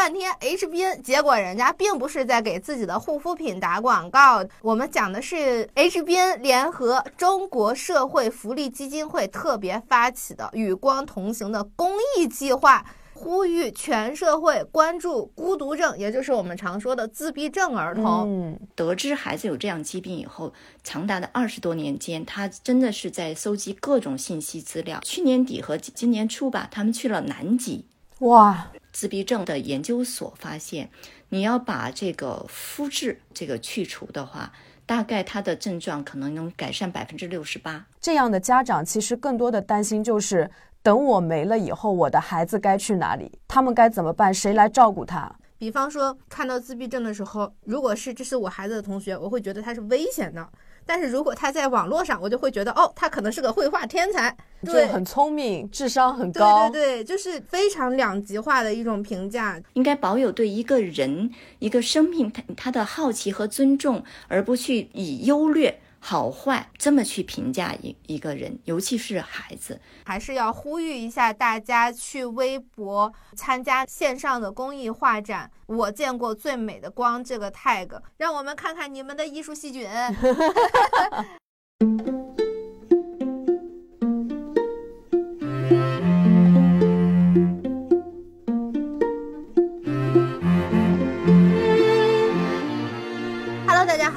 [0.00, 4.42] 半天 HBN，结果人家并不是在给自己的护肤品打广告。
[4.62, 12.82] 我们讲的是 HBN 联合中国社会福利基金会特别发起的“与光同行”的公益计划。
[13.12, 18.22] 呼吁全社会关注孤独症，也就是我们常说的自闭症儿童。
[18.26, 24.98] 嗯，得知孩子有这样疾病以后，长达的二十多年间，他真的是在搜集各种信息资料。
[25.02, 27.84] 去年底和今年初吧，他们去了南极。
[28.20, 30.90] 哇，自闭症的研究所发现，
[31.28, 34.52] 你要把这个肤质这个去除的话，
[34.86, 37.86] 大概他的症状可能能改善百分之六十八。
[38.00, 40.50] 这样的家长其实更多的担心就是。
[40.82, 43.30] 等我没了以后，我的孩子该去哪里？
[43.46, 44.32] 他们该怎么办？
[44.32, 45.30] 谁来照顾他？
[45.58, 50.42] 比方说，看到自闭症的时候，如果是这是我孩子的同学，我会觉得他是危险的；
[50.90, 59.56] 但是如果他在网络上，我就会觉得哦，他可能是个绘画天才，对，很聪明，智商很高，对对对，就是非常两极化的一种评价。
[59.74, 61.30] 应该保有对一个人、
[61.60, 65.78] 一个生命他他的好奇和尊重，而不去以优劣。
[66.02, 75.50] 好坏这么去评价一一个人，尤其是孩子，还是要呼吁一下大家去微博参加线上的公益画展。
[75.66, 79.88] 我见过最美的光这个 tag，让我们看看你们的艺术细菌。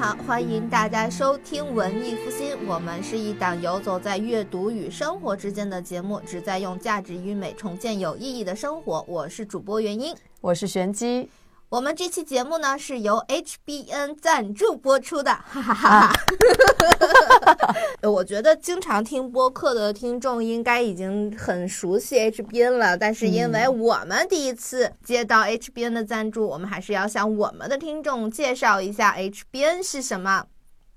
[0.04, 2.54] 好，欢迎大家收听文艺复兴。
[2.68, 9.02] 我们是一档游走在阅读与生活之间的节目，旨在用价值与美重建有意义的生活。
[9.08, 11.30] 我是主播元英，我是玄机。
[11.74, 16.14] 我们这期节目呢是由 HBN 赞助播出的，哈哈哈哈。
[18.08, 30.46] 我觉得经常听播客的听众应该已经很熟悉 HBN 了，但是因为我们第一次接到 HBN 的赞助，我们还是要向我们的听众介绍一下 HBN 是什么。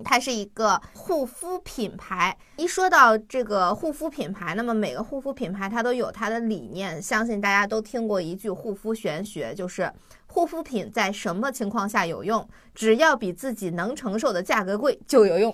[0.05, 2.37] 它是一个护肤品牌。
[2.57, 7.01] 一说到这个护肤品牌，那么每个护肤品牌它都有它的理念。
[7.01, 9.91] 相信大家都听过一句护肤玄学，就是。
[10.37, 12.47] 护肤品在什么情况下有用？
[12.75, 15.51] 只要比自己能承受的价格贵就有用。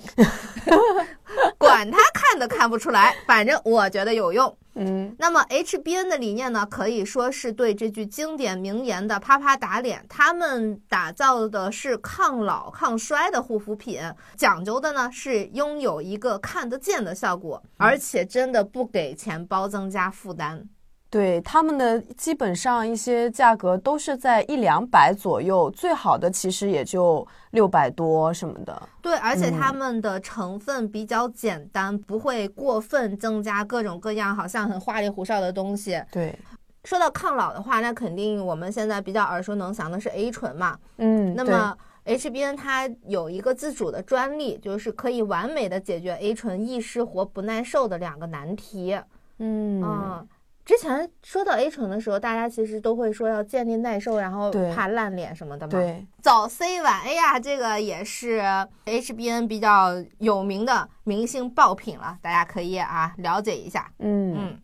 [1.57, 4.57] 管他看都看不出来，反正我觉得有用。
[4.75, 10.05] 嗯，那么 HBN 的理念呢，可以说是对这句经典名言的啪啪打脸。
[10.09, 14.01] 他们打造的是抗老抗衰的护肤品，
[14.35, 20.67] 讲究的呢是拥有一个看得见的效果，而且真的不给钱包增加负担。
[21.13, 28.89] 对他们的基本上一些价格都是在一两百左右，最好的其实也就六百多什么的。
[28.99, 36.01] 对，而且他们的成分比较简单，不会过分增加各种各样好像很花里胡哨的东西。
[36.11, 36.35] 对，
[36.83, 40.79] 说到抗老的话，那肯定我们现在比较耳熟能详的是 A 醇嘛。
[40.97, 48.99] 嗯，那么 HBN 它有一个自主的专利，就是可以完美的解决 A 醇易失活不耐受的两个难题。
[49.37, 50.27] 嗯。
[50.65, 55.71] 之前说到 A 醇的时候，大家其实都会说要建立耐受，然后怕烂脸什么的嘛。
[55.71, 58.41] 对，早 C 晚 A 呀，这个也是
[58.85, 63.91] HBN 比较有名的明星爆品了，大家可以啊了解一下。
[63.99, 64.59] 嗯嗯。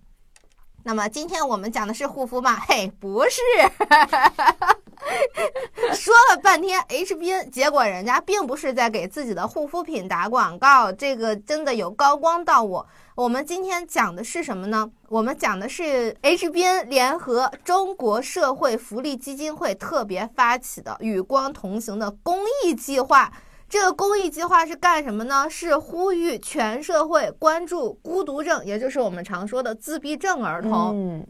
[0.84, 2.56] 那么今天我们讲的是护肤吗？
[2.56, 3.42] 嘿，不是。
[5.94, 12.88] 说了半天 HBN，结果人家并不是在给自己的护肤品打广告，这个真的有高光到我。
[13.20, 14.90] 我们今天讲的是什么呢？
[15.10, 23.30] 我们讲的是 HBN 联合中国社会福利基金会特别发起的“与光同行”的公益计划。
[23.68, 25.50] 这个公益计划是干什么呢？
[25.50, 30.92] 是呼吁全社会关注孤独症，也就是我们常说的自闭症儿童。
[30.94, 31.28] 嗯，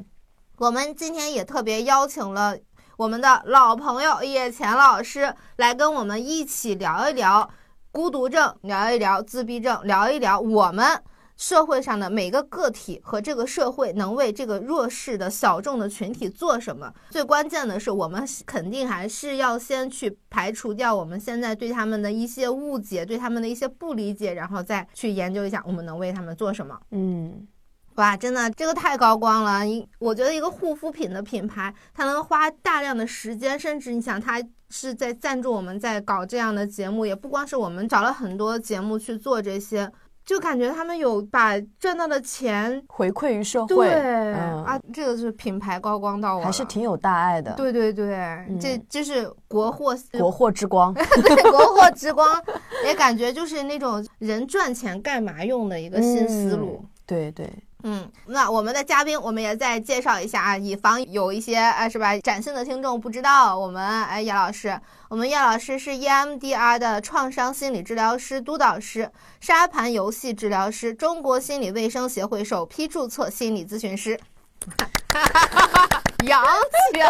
[0.58, 2.56] 我们今天也特别邀请了
[2.98, 7.50] 我们的老朋友叶钱老师来跟我们一起聊一聊
[7.92, 11.02] 孤独症，聊一聊自闭症，聊一聊我们。
[11.40, 16.94] 社会上的每个个体和这个社会能为这个弱势的小众的群体做什么？
[17.10, 26.78] 最关键的是，我们肯定还是要先去排除掉我们现在对他们的一些误解，对他们的一些不理解，然后再去研究一下我们能为他们做什么。
[26.92, 27.48] 嗯，
[27.96, 29.66] 哇，真的这个太高光了！
[29.66, 39.90] 一我觉得一个护肤品的品牌，它能花大量的时间，甚至你想，它是在赞助我们在搞这样的节目，也不光是我们找了很多节目去做这些。
[40.30, 47.52] 就感觉他们有把赚到的钱回馈于社会，对啊，这个是品牌高光到我，还是挺有大爱的。
[47.56, 52.30] 对对对，这这是国货，国货之光， 对，国货之光，
[52.86, 56.86] 也感觉就是那种人赚钱干嘛用的一个新思路。
[57.08, 57.52] 对对，
[57.84, 64.78] 嗯，那我们的嘉宾我们也再介绍一下啊，以防有一些呃是吧崭新的听众不知道，我们哎叶老师，
[65.08, 69.10] 我们叶老师是 EMDR 的创伤心理治疗师、督导师、
[69.40, 74.20] 沙盘游戏治疗师，中国心理卫生协会首批注册心理咨询师。
[76.26, 77.08] 洋气啊！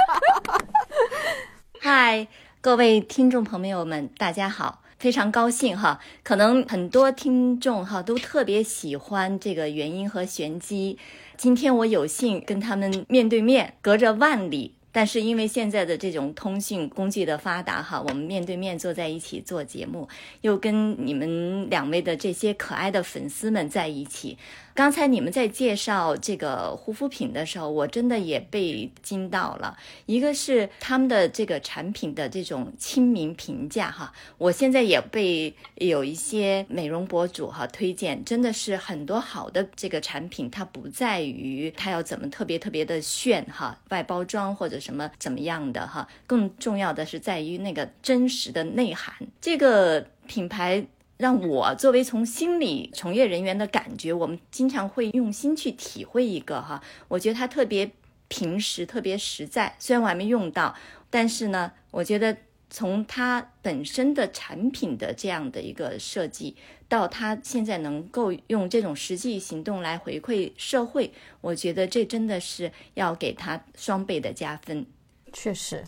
[1.81, 2.27] 嗨，
[2.61, 4.83] 各位听众朋友们，大家好。
[4.99, 10.97] 非常高兴哈，可能很多听众哈都特别喜欢这个原因和玄机。
[11.37, 20.09] 今天我有幸跟他们面对面，隔着万里，但是因为现在的这种通讯工具的发达哈，我们面对面坐在一起做节目，
[20.41, 24.37] 又跟你们两位的这些可爱的粉丝们在一起。
[24.79, 29.77] 刚才你们在介绍这个护肤品的时候，我真的也被惊到了。
[30.05, 49.13] 一个是他们的这个产品的这种亲民评价哈，我现在也被有一些美容博主哈推荐，真的是很多好的这个产品，它不在于它要怎么特别特别的炫哈，外包装或者什么怎么样的哈，更重要的是在于那个真实的内涵。
[49.41, 50.87] 这个品牌。
[51.19, 57.91] 让我作为从心理从业人员的感觉，我们经常会用心去体会一个哈，我觉得它特别
[58.29, 59.75] 平实，特别实在。
[59.79, 60.73] 虽然我还没用到，
[61.09, 62.37] 但是呢，我觉得
[62.69, 66.55] 从它本身的产品的这样的一个设计，
[66.87, 71.11] 到它现在能够用这种实际行动来回馈社会，
[71.41, 74.85] 我觉得这真的是要给它双倍的加分。
[75.33, 75.83] 确实，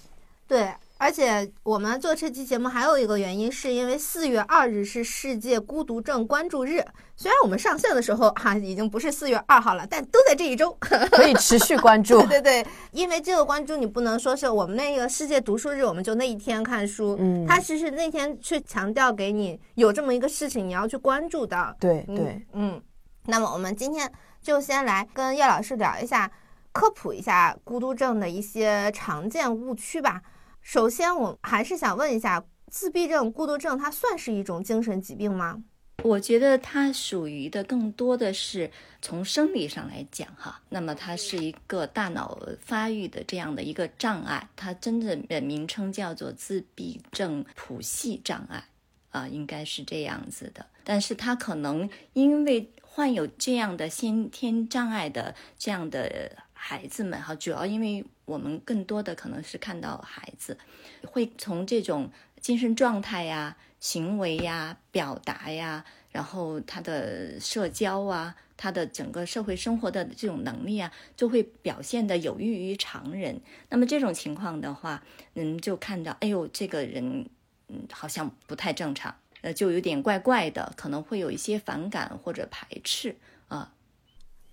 [0.45, 0.73] 对。
[1.01, 6.79] 而且我们做这期节目还有一个原因，是因为四月二日是世界孤独症关注日。
[7.15, 12.21] 虽然我们上线的时候哈已经不是四月二号了，但都在这一周， 可以持续关注。
[12.27, 17.17] 对对对，因为这个关注你不能说是我们那个世界读书日，我们就那一天看书。
[17.19, 21.75] 嗯，他其实那天去强调给你有这么一个事情，你要去关注的。
[21.79, 22.79] 对对，嗯。
[23.25, 24.07] 那么我们今天
[24.39, 26.31] 就先来跟叶老师聊一下，
[26.71, 30.21] 科普一下孤独症的一些常见误区吧。
[30.61, 35.63] 首先，我还是想问一下，自闭症、孤独症，它算是一种精神疾病吗？
[36.03, 38.71] 我觉得它属于的更多的是
[39.03, 48.63] 从生理上来讲，哈，那么它是一个大脑发育的这样的一个障碍，它真正的名称叫做自闭症谱系障碍，
[49.11, 50.65] 啊，应该是这样子的。
[50.83, 56.31] 但是它可能因为患有这样的先天障碍的这样的
[56.61, 58.05] 孩子们，哈，主要因为。
[58.25, 60.57] 我们更多的可能是看到孩子
[61.05, 62.09] 会从这种
[62.39, 73.41] 精神状态呀、行为呀、表达呀，然后他的社交啊、他的整个社会生活的这种能力啊，就会表现的有异于常人。
[73.67, 75.03] 那么这种情况的话，
[75.33, 77.27] 嗯，就看到，哎呦，这个人
[77.67, 83.17] 嗯好像不太正常，呃，就有点怪怪的，可能会有一些反感或者排斥
[83.49, 83.73] 啊。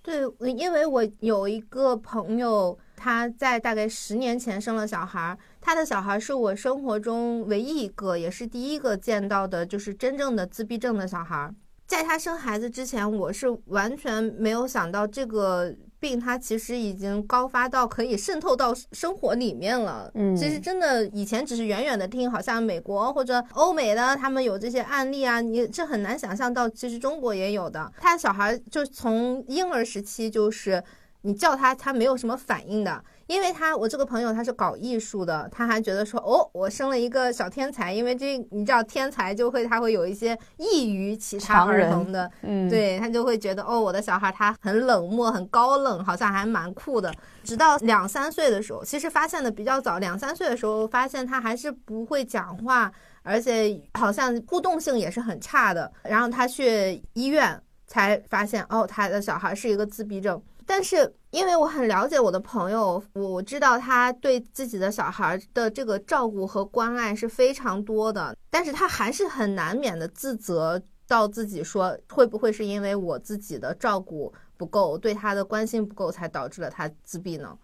[0.09, 2.79] 对，因为我有一个朋友。
[3.01, 11.55] 他在大概十年前生了小孩，他的小孩是我生活中唯一一个，也是第一个见到的，就是真正的自闭症的小孩。
[11.87, 20.11] 在他生孩子之前，我是完全没有想到这个病，它其实已经高发到可以渗透到生活里面了。
[20.15, 27.93] 嗯，其实真的以前只是远远的听，好像美国或者欧美的他们有这些案例啊，你这很难想象到，其实中国也有的。
[27.99, 30.83] 他小孩就从婴儿时期就是。
[31.23, 47.13] 你叫他，他没有什么反应的，因为他我这个朋友他是搞艺术的，他还觉得说哦，我生了一个小天才，因为这你知道天才就会他会有一些异于其他儿童的，嗯，对他就会觉得哦，我的小孩他很冷漠，很高冷，好像还蛮酷的。
[47.45, 52.91] 直到两三岁的时候，其实发现的比较早，两三岁的时候发现他还是不会讲话，
[53.23, 55.93] 而且好像互动性也是很差的。
[56.03, 60.43] 然后他去医院才发现哦，他的小孩是一个自闭症。
[60.71, 77.57] 但是，因为我很了解我的朋友，我知道他对自己的小孩的这个照顾和关爱是非常多的，但是他还是很难免的自责到自己说，会不会是因为我自己的照顾不够，对他的关心不够，才导致了他自闭呢？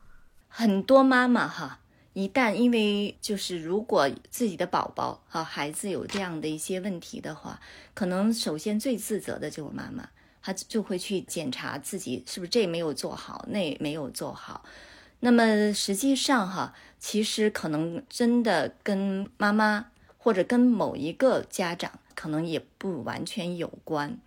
[0.49, 1.81] 很多妈妈哈，
[2.15, 7.61] 一旦因为就是如果自己的宝宝哈孩子有这样的一些问题的话，
[7.93, 10.09] 可能首先最自责的就是妈妈。
[10.47, 14.63] 他就会去检查自己是不是这没有做好，那没有做好。
[15.21, 19.87] 那么实际上哈，其实可能真的跟妈妈
[20.19, 24.19] 或者跟某一个家长可能也不完全有关。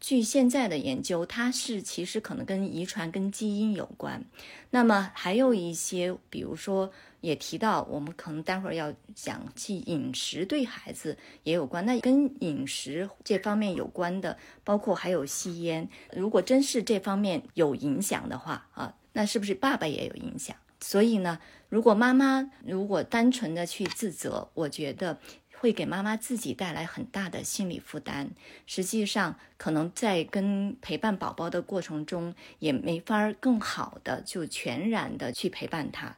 [0.00, 4.24] 据现在的研究，它是其实可能跟遗传、跟基因有关。
[4.70, 6.90] 那么还有一些，比如说
[7.20, 11.84] 也提到，我们可能待会儿要讲起饮食对孩子也有关。
[11.84, 15.88] 那跟饮食这方面有关的，包括还有吸烟。
[16.12, 20.54] 如果真是这方面有影响的话啊，那是不是爸爸也有影响？
[20.80, 25.18] 所以呢，如果妈妈如果单纯的去自责，我觉得。
[25.60, 28.30] 会给妈妈自己带来很大的心理负担。
[28.66, 36.16] 实际上，可能在跟陪伴宝宝的过程中，也没法更好的就全然的去陪伴他，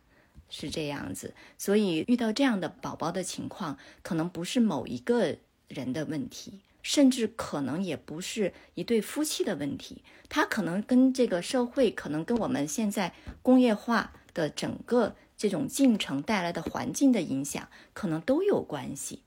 [0.48, 1.34] 是这样子。
[1.56, 5.36] 所以，遇到这样的宝宝的情况，可能不是某一个
[5.68, 19.22] 人的问题，甚至可能也不是一对夫妻的问题，他可能跟这个社会，可能跟我们现在工业化的整个这种进程带来的环境的影响，可能都有关系。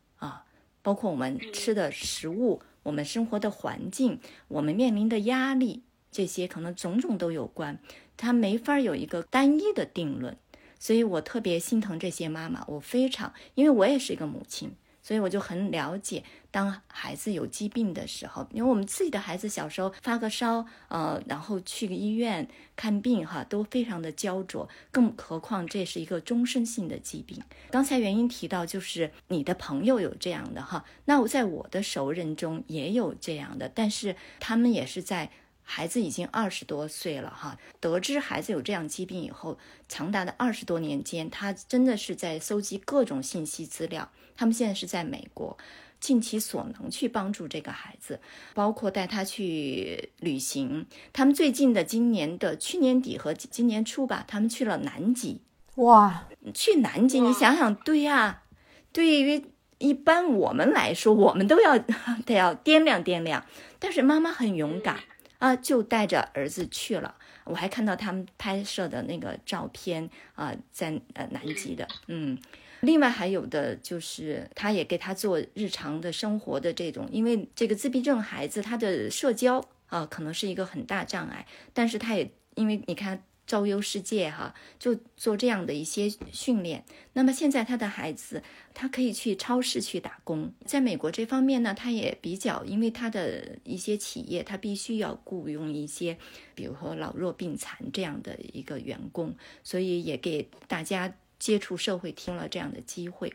[0.83, 7.79] 包括我们吃的食物，我们生活的环境，我们面临的压力，这些可能种种都有关，
[8.15, 10.37] 它没法有一个单一的定论，
[10.77, 14.75] 所以我特别心疼这些妈妈，我非常，因为我也是一个母亲。
[15.05, 16.23] 所以我就很了解，
[16.53, 27.41] 当孩子有疾病的时候，因为我们自己的孩子小时候发个烧，呃，然后去个医院看病，哈，都非常的焦灼，更何况这是一个终身性的疾病。
[27.71, 35.31] 刚才原因提到，就是你的朋友有这样的哈，那我在我的熟人中也有这样的，但是他们也是在。
[35.65, 39.57] 孩子已经二十多岁了哈，得知孩子有这样疾病以后，
[39.87, 44.11] 长达的二十多年间，他真的是在搜集各种信息资料。
[44.35, 45.57] 他们现在是在美国，
[46.03, 48.19] 尽其所能去帮助这个孩子，
[48.53, 50.85] 包括带他去旅行。
[51.13, 55.39] 他们最近的今年的去年底和今年初吧，他们去了南极。
[55.75, 58.43] 哇，去南极，你想想，对呀，
[58.91, 59.45] 对于
[59.77, 61.79] 一般我们来说，我们都要
[62.27, 63.45] 得要掂量掂量。
[63.79, 64.97] 但是妈妈很勇敢。
[65.39, 67.15] 啊，就带着儿子去了。
[67.43, 71.85] 我还看到他们拍摄的那个照片啊，在呃南极的。
[72.07, 72.37] 嗯，
[72.83, 83.23] 另外还有的就是，他也给他做日常的生活的这种，因为这个自闭症孩子他的社交啊，可能是一个很大障碍，但是他也因为你看。
[83.45, 86.85] 周游世界哈，就做这样的一些训练。
[87.11, 88.41] 那么现在他的孩子，
[88.73, 90.53] 他可以去超市去打工。
[90.65, 96.17] 在美国这方面呢，他也比较，因为他的一些企业，他必须要雇佣一些，
[96.55, 101.13] 比如说老弱病残这样的一个员工，所以也给大家
[101.43, 103.33] 接触社会听了这样的机会。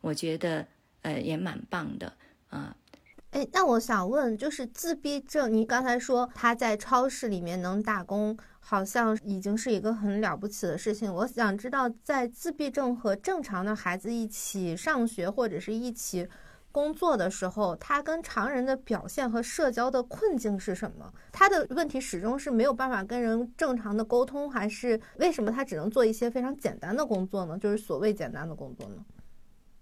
[0.00, 0.66] 我觉得，
[1.02, 2.10] 呃，也蛮棒的
[2.48, 2.74] 啊。
[3.32, 8.34] 哎，那我想问，就是自闭症，你刚才说他在超市里面能打工。
[8.62, 11.12] 好像已经是一个很了不起的事情。
[11.12, 16.28] 我想知道，在自闭症和正常的孩子一起上学或者是一起
[16.72, 21.12] 工作的时候，他跟常人的表现和社交的困境是什么？
[21.32, 27.58] 他的问题始终是没有办法跟人正常的沟通，还是为什么他只能做一些非常简单的工作呢？
[27.58, 28.96] 就是所谓简单的工作呢？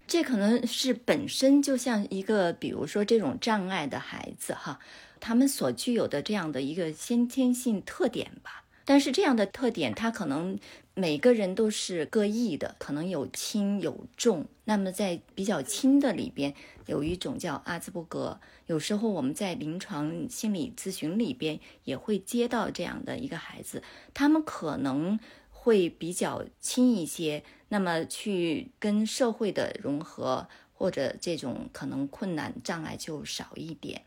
[0.07, 4.78] 这可能是本身就像一个，比如说这种障碍的孩子哈，
[5.21, 8.64] 他们所具有的这样的一个先天性特点吧。
[8.87, 10.59] 但是这样的特点，他可能
[10.99, 14.47] 每个人都是各异的，可能有轻有重。
[14.64, 16.52] 那么在比较轻的里边，
[16.87, 18.40] 有一种叫阿兹伯格。
[18.67, 23.81] 有时候我们在临床心理咨询里边也会接到这样的一个孩子，
[24.12, 25.21] 他们可能
[25.52, 34.02] 会比较轻一些，那么去跟社会的融合或者这种可能困难障碍就少一点。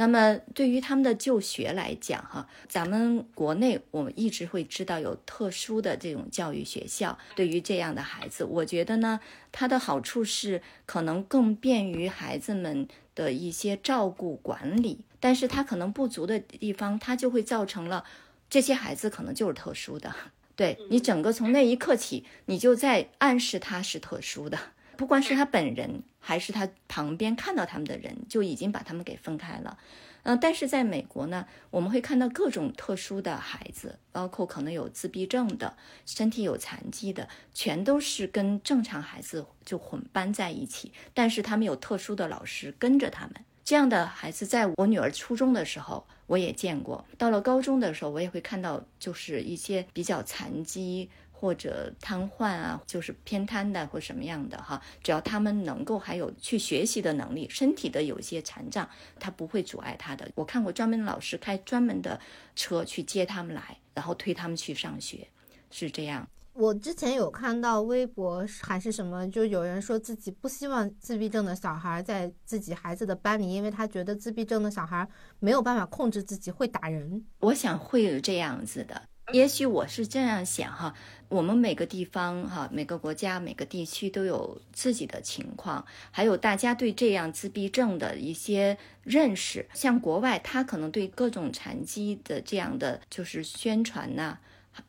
[0.00, 7.18] 那么对于他们的就学来讲，哈，咱们国内我们一直会知道有特殊的这种教育学校。
[7.34, 9.18] 对于这样的孩子，我觉得呢，
[9.50, 12.86] 它的好处是可能更便于孩子们
[13.16, 18.04] 的一些照顾管理，但是它可能不足的地方，它就会造成了
[18.48, 20.14] 这些孩子可能就是特殊的。
[20.54, 24.56] 对你整个从那一刻起，你就在暗示他是特殊的。
[24.98, 29.78] 不管是他本人还是他旁边看到他们的人，就已经把他们给分开了。
[30.24, 40.92] 嗯，但是在美国呢，我们会看到各种特殊的孩子，包括可能有自闭症的、身体有残疾的，全都是跟正常孩子就混班在一起。
[41.14, 43.36] 但是他们有特殊的老师跟着他们。
[43.64, 51.08] 这样的孩子，在我女儿初中的时候我也见过，到了高中的时候我也会看到，就是一些比较残疾。
[51.40, 58.88] 或者瘫痪啊，就是偏瘫的或什么样的哈，只要他们能够还有去学习的能力，身体的有一些残障，
[59.20, 60.28] 他不会阻碍他的。
[60.34, 62.18] 我看过专门老师开专门的
[62.56, 65.28] 车去接他们来，然后推他们去上学，
[65.70, 66.28] 是这样。
[66.54, 77.24] 我之前有看到微博还是什么，就有人说自己不希望自闭症的小孩在自己孩子的班里，因为他觉得自闭症的小孩没有办法控制自己，会打人。
[77.38, 79.00] 我想会有这样子的，
[79.32, 80.94] 也许我是这样想哈。
[81.28, 89.68] 我们每个地方哈，每个国家、每个地区都有自己的情况，还有大家对这样自闭症的一些认识。
[89.74, 94.38] 像国外，他可能对各种残疾的这样的就是宣传呐。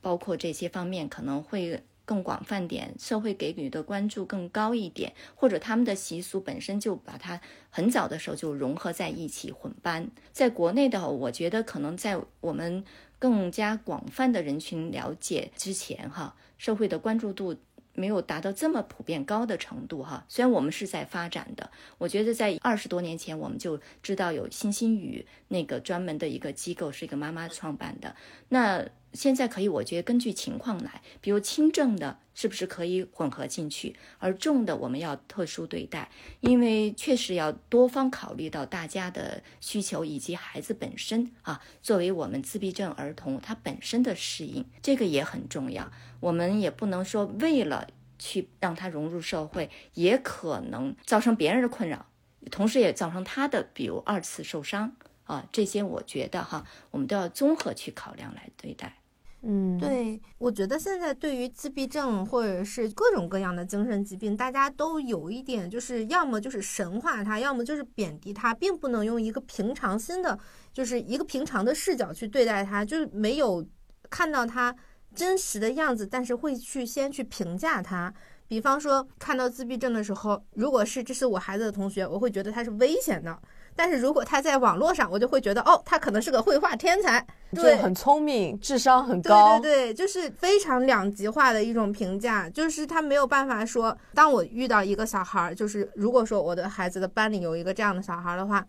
[0.01, 10.09] 包括这些方面可能会更广泛点，社会给予的关注更高一点，或者他们的习俗本身就把它很早的时候就融合在一起混班。
[10.31, 12.85] 在国内的，我觉得可能在我们
[13.19, 17.55] 更加广泛的人群了解之前，哈，社会的关注度。
[17.95, 28.15] 没有达到这么普遍高的程度哈，虽然我们是在发展的，我觉得在二十多年前我们就知道有星星雨那个专门的一个机构是一个妈妈创办的，
[28.47, 36.09] 那现在可以，我觉得根据情况来，比如轻症的是不是可以混合进去，而重的我们要特殊对待，
[36.41, 45.91] 因为确实要多方考虑到大家的需求以及孩子本身啊，作为我们自闭症儿童他本身的适应，这个也很重要。
[46.19, 47.87] 我们也不能说为了
[48.19, 52.05] 去让他融入社会，也可能造成别人的困扰，
[52.51, 58.97] 同时也造成他的比如二次受伤啊，这些我觉得哈，我们都要综合去考量来对待。
[59.41, 70.37] 嗯，对，我觉得现在对于自闭症或者是各种各样的精神疾病，大家都有一点就是要么就是神化它，要么就是贬低它，并不能用一个平常心的，
[70.73, 73.65] 就是一个平常的视角去对待它，就是没有
[74.09, 74.75] 看到它。
[75.15, 78.13] 真实的样子，但是会去先去评价他。
[78.47, 83.33] 比方说，看到自闭症的时候，如果是这是我孩子的同学，我会觉得他是危险的；
[83.79, 89.57] 但是如果他在网络上，我就会觉得哦，他可能是个绘画天才，对，很聪明，智商很高。
[89.57, 98.67] 对对对，就是非常两极化的一种评价，就是他没有办法说，当我遇到一个小孩，就是如果说我的孩子的班里有一个这样的小孩的话，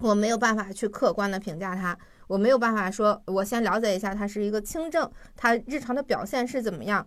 [0.00, 1.96] 我没有办法去客观的评价他。
[2.26, 7.06] 我没有办法说，我先了解一下他是一个轻症，他日常的表现是怎么样。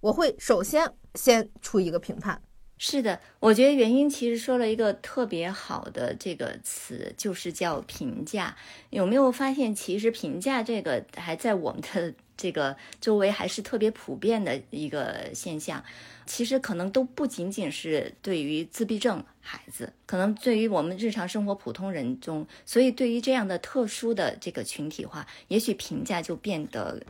[0.00, 2.42] 我会首先先出一个评判。
[2.78, 8.54] 是的，我觉得原因其实说了一个特别好的这个词，就是叫评价。
[8.90, 15.82] 有没有发现，其实评价这个还在我们的这个周围还是特别普遍的一个现象。
[16.26, 27.02] 其实可能都不仅仅是对于自闭症孩子，可能对于我们日常生活普通人中，所以对于这样的特殊的这个群体化，也许评价就变得。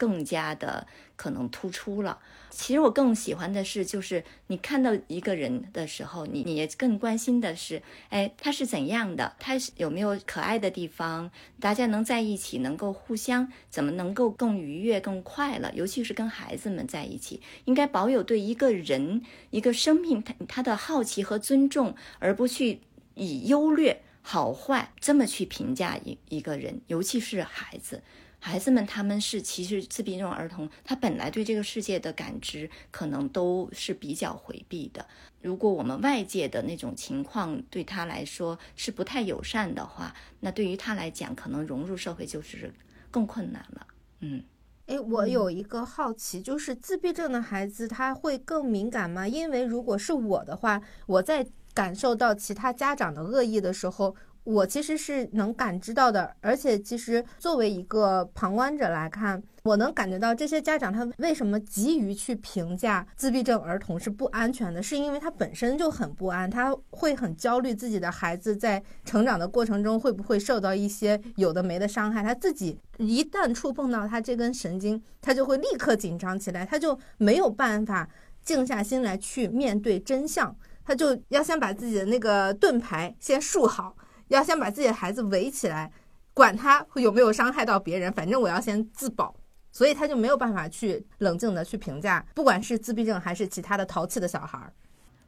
[0.00, 0.86] 更加的
[1.20, 2.18] 可能突出了。
[2.48, 9.36] 其实我更喜欢的是，就是你看到一个人的时候，你你也更关心的是，哎，他是怎样的？
[9.38, 11.30] 他是有没有可爱的地方？
[11.60, 15.70] 大家能在一起，能够互相怎么能够更愉悦、更快乐？
[15.74, 22.80] 尤其是跟孩子们在一起，应该保有对一个人、一个生命他他的好奇和尊重，而不去
[23.14, 28.02] 以优劣、好坏这么去评价一一个人，尤其是孩子。
[28.42, 35.06] 孩子们，他们是其实自闭症儿童，他本来对这个世界的感知可能都是比较回避的。
[35.42, 42.72] 如果我们外界的那种情况对他来说是不太友善的话，那对于他来讲，可能融入社会就是
[43.10, 43.86] 更困难了。
[44.20, 44.42] 嗯，
[44.86, 49.28] 诶，我有一个好奇，就是自闭症的孩子他会更敏感吗？
[49.28, 54.16] 因为如果是我的话，我在感受到其他家长的恶意的时候。
[54.44, 78.08] 我其实是能感知到的，而且其实作为一个旁观者来看，我能感觉到这些家长他为什么急于去评价自闭症儿童是不安全的，是因为他本身就很不安，他会很焦虑自己的孩子在成长的过程中会不会受到一些有的没的伤害，他自己一旦触碰到他这根神经，他就会立刻紧张起来，他就没有办法
[78.42, 83.94] 静下心来去面对真相，他就要先把自己的那个盾牌先竖好。
[84.36, 85.90] 要先把自己的孩子围起来，
[86.32, 89.34] 管他有没有伤害到别人，反正我要先自保，
[89.72, 94.72] 所以他就没有办法去冷静的去评价，不管是自闭症还是其他的淘气的小孩儿。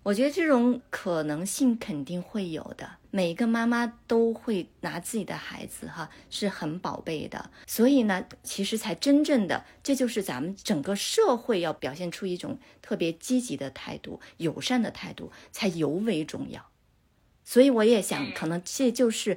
[0.05, 16.61] 我觉得这种可能性肯定会有的，每一个妈妈都会拿自己的孩子哈是很宝贝的，所以呢，其实才真正的，这就是咱们整个社会要表现出一种特别积极的态度、友善的态度，才尤为重要。
[17.53, 19.37] 所以我也想，可能这就是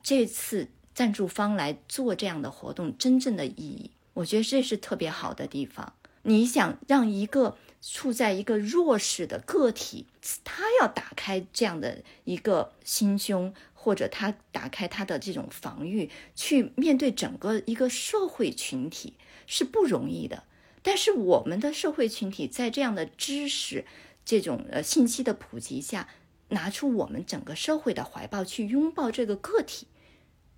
[0.00, 3.90] 这次赞助方来做这样的活动真正的意义。
[4.14, 5.92] 我觉得这是特别好的地方。
[6.22, 10.06] 你想让一个处在一个弱势的个体，
[10.44, 19.14] 他要打开这样的一个心胸，或者他打开他的这种防御，去面对整个一个社会群体
[19.48, 20.44] 是不容易的。
[20.84, 23.84] 但是我们的社会群体在这样的知识、
[24.24, 26.08] 这种呃信息的普及下，
[26.48, 29.86] 拿出我们整个社会的怀抱去拥抱这个个体，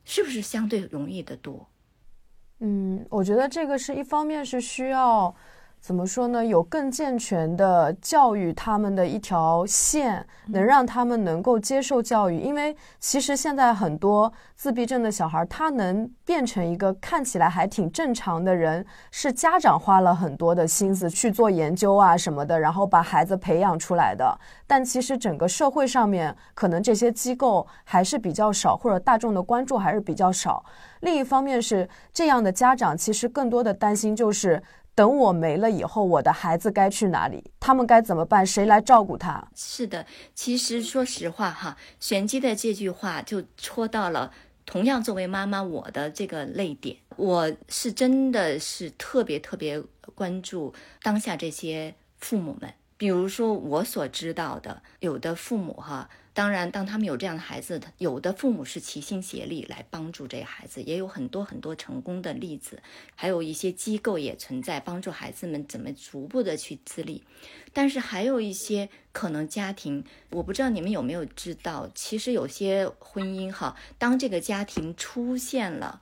[0.05, 1.69] 是不是相对容易的多？
[2.61, 5.35] 嗯，我觉得这个是一方面是需要。
[5.81, 6.45] 怎么说呢？
[6.45, 12.39] 有更健全的教育，他们的一条线，能让他们能够接受教育。
[12.39, 24.39] 因为其实现在很多自闭症的小孩，他能变成一个看起来还挺正常的人，是家长花了很多的心思去做研究啊什么的，然后把孩子培养出来的。
[24.67, 30.63] 但其实整个社会上面，可能这些机构还是比较少，或者大众的关注还是比较少。
[31.01, 34.63] 另一方面是这样的家长，其实更多的担心就是。
[34.99, 37.53] 等我没了以后，我的孩子该去哪里？
[37.61, 38.45] 他们该怎么办？
[38.45, 39.49] 谁来照顾他？
[39.55, 44.33] 是的，其实说实话哈，玄机的这句话就戳到了
[44.67, 46.97] 同样作为妈妈我的这个泪点。
[47.15, 49.81] 我是真的是特别特别
[50.17, 56.11] 关注当下这些父母们，比如说我所知道的，有的父母哈。
[56.39, 62.81] 当然，当他们有这样的孩子，有的父母是齐心协力来帮助这个孩子，也有很多很多成功的例子，
[63.17, 67.25] 还有一些机构也存在帮助孩子们怎么逐步的去自立。
[67.73, 76.01] 但是还有一些可能家庭，我不知道你们有没有知道，其实有些婚姻哈，当这个家庭出现了，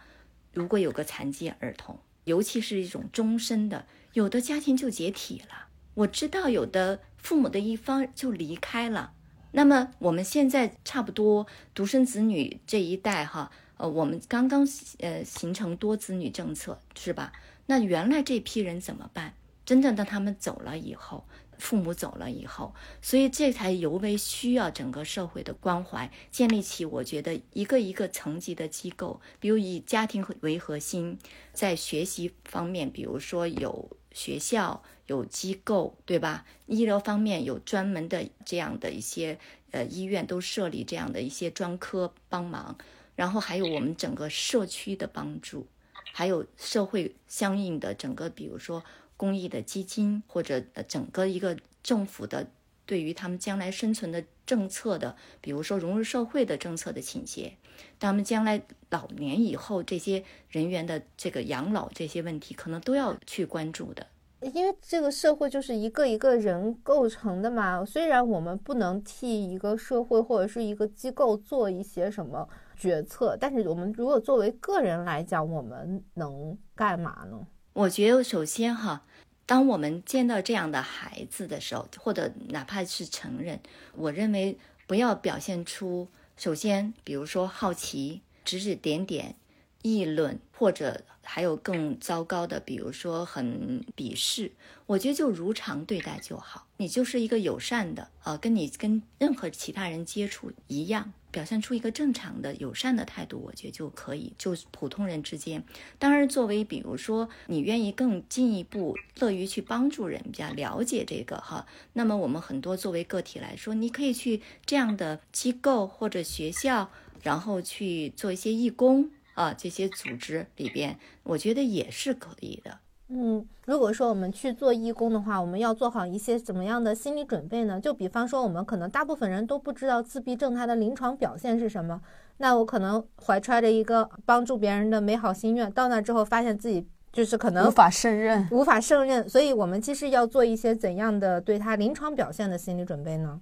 [0.53, 5.69] 如果有个残疾儿童，尤其是一种终身的，有的家庭就解体了。
[5.95, 9.15] 我知道有的父母的一方就离开了。
[9.57, 17.33] 那么我们现在差不多独生子女这一代哈，呃，我们刚刚呃形成多子女政策是吧？
[17.65, 19.33] 那原来这批人怎么办？
[19.65, 21.25] 真正当他们走了以后，
[21.57, 31.19] 父母走了以后，所以这才尤为需要整个社会的关怀，建立起我觉得一个一个层级的机构，比如以家庭为核心，
[31.55, 34.83] 在学习方面，比如说有学校。
[35.09, 36.45] 有机构对吧？
[36.67, 39.39] 医疗方面有专门的这样的一些
[39.71, 42.77] 呃医院都设立这样的一些专科帮忙，
[43.15, 45.69] 然后还有我们整个社区的帮助，
[46.13, 48.83] 还有社会相应的整个比如说
[49.17, 52.51] 公益的基金或者整个一个政府的
[52.87, 57.57] 对于他们将来生存的政策的，比如说融入社会的政策的倾斜，
[57.99, 64.07] 他们将来老年以后这些人员的这个养老这些问题，可能都要去关注的。
[64.53, 72.47] 因为这个社会就是一个一个人构成的嘛，虽然我们不能替一个社会或者是一个机构做一些什么
[72.77, 77.47] 决策，但是我们如果作为个人来讲，我们能干嘛呢？
[77.73, 79.05] 我觉得首先哈，
[79.47, 83.61] 当我们见到这样的孩子的时候，或者哪怕是成人，
[83.95, 89.37] 我认为不要表现出首先，比如说好奇、指指点点、
[89.83, 91.03] 议论或者。
[91.29, 94.53] 还有更糟糕的，比如说很鄙视，
[94.87, 96.69] 我觉得就如常对待就好。
[96.77, 104.33] 你就是一个友善的，呃，跟你跟任何其他人接触一样，表现出一个正常的友善的态度，我觉得就可以。
[104.39, 105.63] 就普通人之间，
[105.99, 116.91] 当然作为比如说你愿意更进一步，乐于去帮助人家了解这个哈，那么我们很多作为个体来说，你可以去这样的机构或者学校，
[117.23, 119.11] 然后去做一些义工。
[119.35, 122.79] 啊，这些组织里边，我觉得也是可以的。
[123.09, 127.81] 嗯，如果说我们去做义工的话，我们要做好一些怎么样的心理准备呢？
[127.81, 132.01] 就比方说，我们可能大部分人都不知道自闭症它的临床表现是什么，
[132.39, 139.29] 那我可能怀揣着一个帮助别人的美好心愿，到那之后发现自己就是可能无法胜任，无法胜任。
[139.29, 143.41] 所以，我们其实要做一些怎样的对他临床表现的心理准备呢？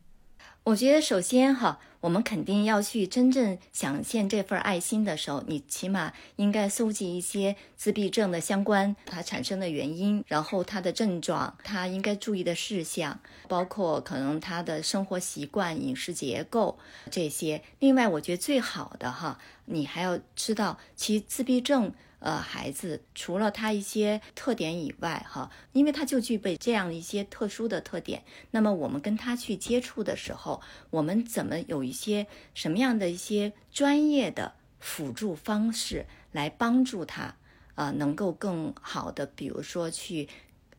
[0.65, 16.79] 我觉得首先哈，我们肯定要去真正想献这份爱心的时候，你起码应该搜集一些自闭症的相关它产生的原因，然后它的症状，它应该注意的事项，包括可能他的生活习惯、饮食结构
[17.11, 17.63] 这些。
[17.79, 21.93] 另外，我觉得最好的哈，你还要知道其实自闭症。
[22.25, 37.37] 呃，孩子除了他一些特点以外，哈，因为他就具备这样一些特殊的特点，那么我们跟他去接触的时候，我们怎么有一些什么样的一些专业的辅助方式来帮助他，
[37.75, 40.27] 呃，能够更好的，比如说去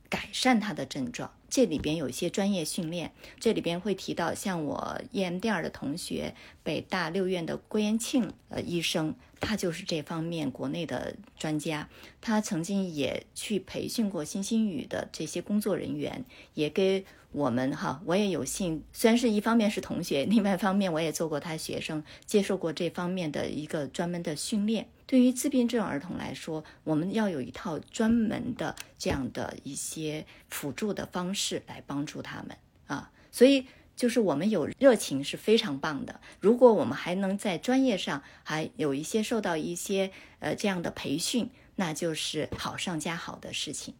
[0.09, 1.31] 改善他的症状。
[1.47, 11.87] 这里边有一些专业训练，这里边会提到像我 EMDR 的同学，北大六院的郭延庆呃医生，他就是这方面国内的专家，
[12.19, 24.87] 他曾经也去培训过星星语的这些工作人员，也给我们哈，我也有幸，虽然是一方面是同学，另外一方面我也做过他学生，接受过这方面的一个专门的训练。
[25.05, 33.11] 对于自闭症儿童来说，我们要有一套专门的这样的一些辅助的方式来帮助他们啊。
[33.31, 36.19] 所以，就是我们有热情是非常棒的。
[36.39, 43.93] 如果我们还能在专业上还有一些受到一些呃这样的培训，那就是好上加好的事情。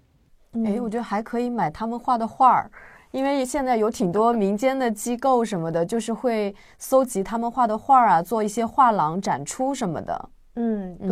[0.65, 2.69] 哎，我觉得还可以买他们画的画儿。
[3.11, 10.29] 因为现在有挺多民间的机构什么的，就是会搜集他们画的画儿啊，做一些画廊展出什么的。
[10.55, 11.07] 嗯，对。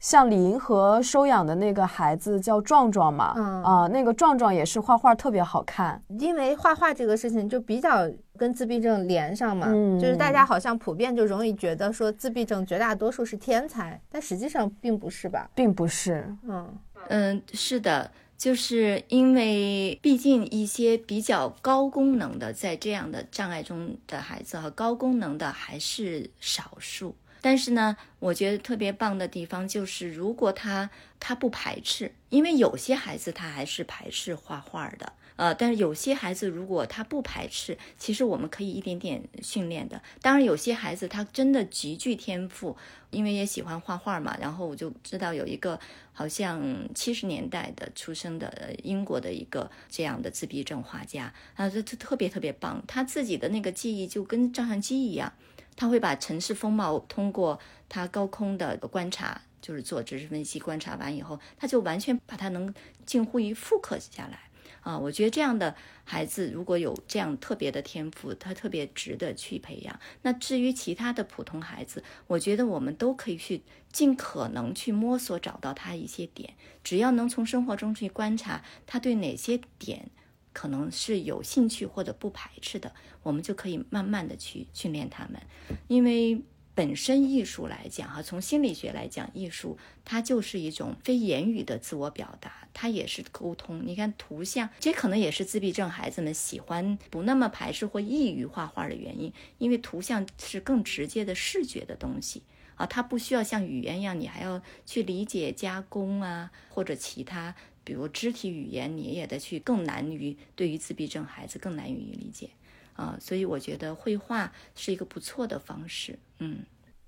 [0.00, 6.02] 像李银河收养的那个孩子叫壮壮嘛，啊，那个壮壮也是画画特别好看。
[6.18, 9.66] 因为画画这个事情就比较跟自闭症连上嘛，
[10.00, 15.50] 就是大家好像普遍就容易觉得说自闭症绝大多数是天才，但实际上并不是吧？
[15.54, 16.34] 并不是。
[16.48, 16.68] 嗯
[17.08, 18.10] 嗯，是的。
[18.38, 27.14] 就是因为毕竟一些比较高功能的，在这样的障碍中的孩子和高功能的还是少数。
[27.40, 35.12] 但是呢，我觉得特别棒的地方就是，如果他他不排斥，因为有些孩子他还是排斥画画的。
[35.36, 40.02] 呃，但是有些孩子如果他不排斥，其实我们可以一点点训练的。
[40.20, 42.76] 当然，有些孩子他真的极具天赋，
[43.08, 44.36] 因为也喜欢画画嘛。
[44.38, 45.80] 然后我就知道有一个
[46.12, 46.62] 好像
[46.94, 52.84] 七十年代的出生的英国的一个这样的自闭症画家啊，这这特别特别棒。
[52.86, 55.32] 他自己的那个记忆就跟照相机一样，
[55.76, 62.72] 他会把城市风貌通过他高空的观察，就是做知识分析观察完以后，他就完全把它能
[63.06, 64.40] 近乎于复刻下来。
[64.82, 70.00] 啊，我觉得这样的孩子如果有这样特别的天赋，他特别值得去培养。
[70.22, 76.54] 那至于其他的普通孩子，我觉得我们都可以去尽可能去摸索，找到他一些点。
[76.82, 80.10] 只要能从生活中去观察他对哪些点
[80.52, 85.40] 可能是有兴趣或者不排斥的，我们就可以慢慢的去训练他们，
[85.88, 86.42] 因为。
[86.72, 93.82] 本身艺术来讲，哈，从心理学来讲，艺术它就是一种非言语的自我表达，它也是沟通。
[93.84, 102.44] 你看图像，这可能也是自闭症孩子们喜欢不那么排斥或易于画画的原因，因为图像是更直接的视觉的东西
[102.76, 112.50] 啊，它不需要像语言一样，你还要去理解加工啊，或者其他，比如肢体语言，你也得去更难于对于自闭症孩子更难于理解。
[112.94, 116.18] 啊，所以我觉得绘画是一个不错的方式。
[116.38, 116.58] 嗯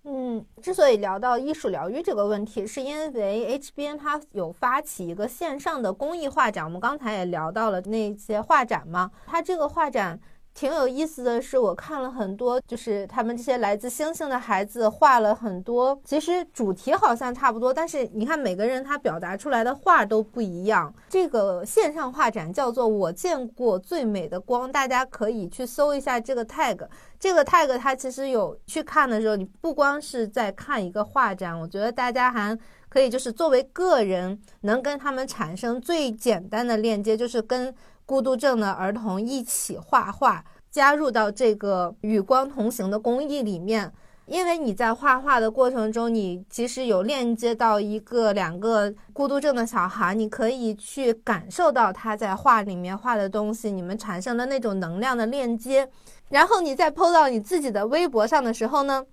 [0.05, 6.65] 嗯，之所以聊到艺术疗愈这个问题，是因为 HBN 它有发起一个线上的公益画展。
[6.65, 10.19] 我们刚才也聊到了那些画展嘛，它这个画展。
[10.55, 20.93] 挺有意思的是，我看了很多，就是他们这些来自星星的孩子画了很多，其实主题好像差不多，但是你看每个人他表达出来的画都不一样。
[21.09, 26.87] 这个线上画展叫做“我见过最美的光”，大家可以去搜一下这个 tag。
[27.19, 32.57] 这个 tag 它其实有去看的时候，你不光是在看一个画展，我觉得大家还
[32.89, 37.75] 可以就是作为个人能跟他们产生最简单的链接，就是跟。
[38.13, 43.91] 孤独症的儿童一起画画，加入到这个与光同行的公益里面。
[44.27, 55.89] 因为你在画画的过程中，你其实有链接到一个、两个孤独症的小孩，你可以去感受到他在画里面画的东西，你们产生的那种能量的链接。
[56.29, 59.07] 然后你再 PO 到你自己的微博上的时候呢，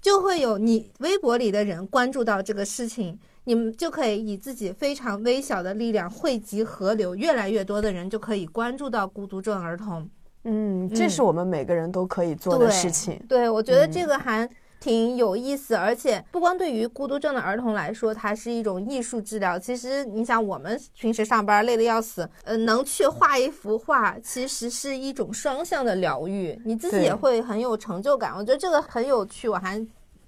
[0.00, 3.18] 就会有你微博里的人关注到这个事情。
[3.48, 10.06] 你们就可以以自己非常微小的力量汇集河流，越来越多的人就可以关注到孤独症儿童。
[10.44, 13.18] 嗯，这是我们每个人都可以做的事情。
[13.26, 14.46] 对，我觉得这个还
[14.78, 19.58] 挺有意思，而且不光对于孤独症的儿童来说，它是一种艺术治疗。
[19.58, 28.34] 其实你想，我们平时上班累得要死，呃，能去画一幅画，其实是一种双向的疗愈，你自己也会很有成就感。
[28.36, 29.82] 我觉得这个很有趣，我还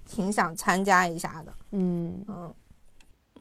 [0.07, 1.53] 挺想参加一下的。
[1.73, 2.51] 嗯嗯。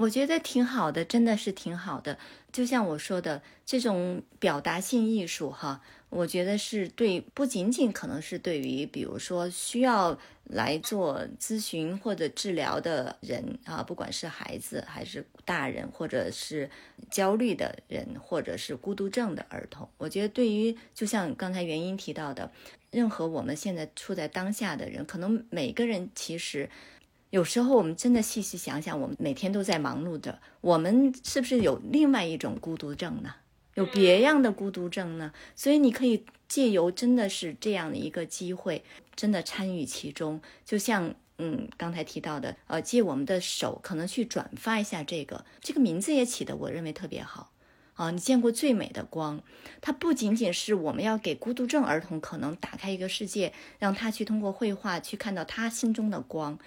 [0.00, 2.16] 我觉得挺好的，真的是挺好的。
[2.50, 16.70] 就像我说的，这种表达性艺术，哈，我觉得是对，不仅仅可能是对于，比如说需要来做咨询或者治疗的人啊，不管是孩子还是大人，或者是
[17.10, 22.50] 焦虑的人，或者是孤独症的儿童，我觉得对于，就像刚才原因提到的，
[22.90, 26.70] 任何我们现在处在当下的人，可能每个人其实。
[27.30, 33.34] 有时候我们真的细细想想，我们每天都在忙碌着，我们是不是有另外一种孤独症呢？
[33.74, 35.32] 有别样的孤独症呢？
[35.54, 38.82] 所以你可以借由真的是这样的一个机会，
[39.14, 40.42] 真的参与其中。
[40.64, 47.52] 就像嗯刚才提到的，呃，借我们的手可能去转发一下这个，这个名字也起的我认为特别好
[47.94, 49.40] 啊，你见过最美的光，
[49.80, 56.58] 它不仅仅是我们要给孤独症儿童可能打开一个世界，让他去通过绘画去看到他心中的光。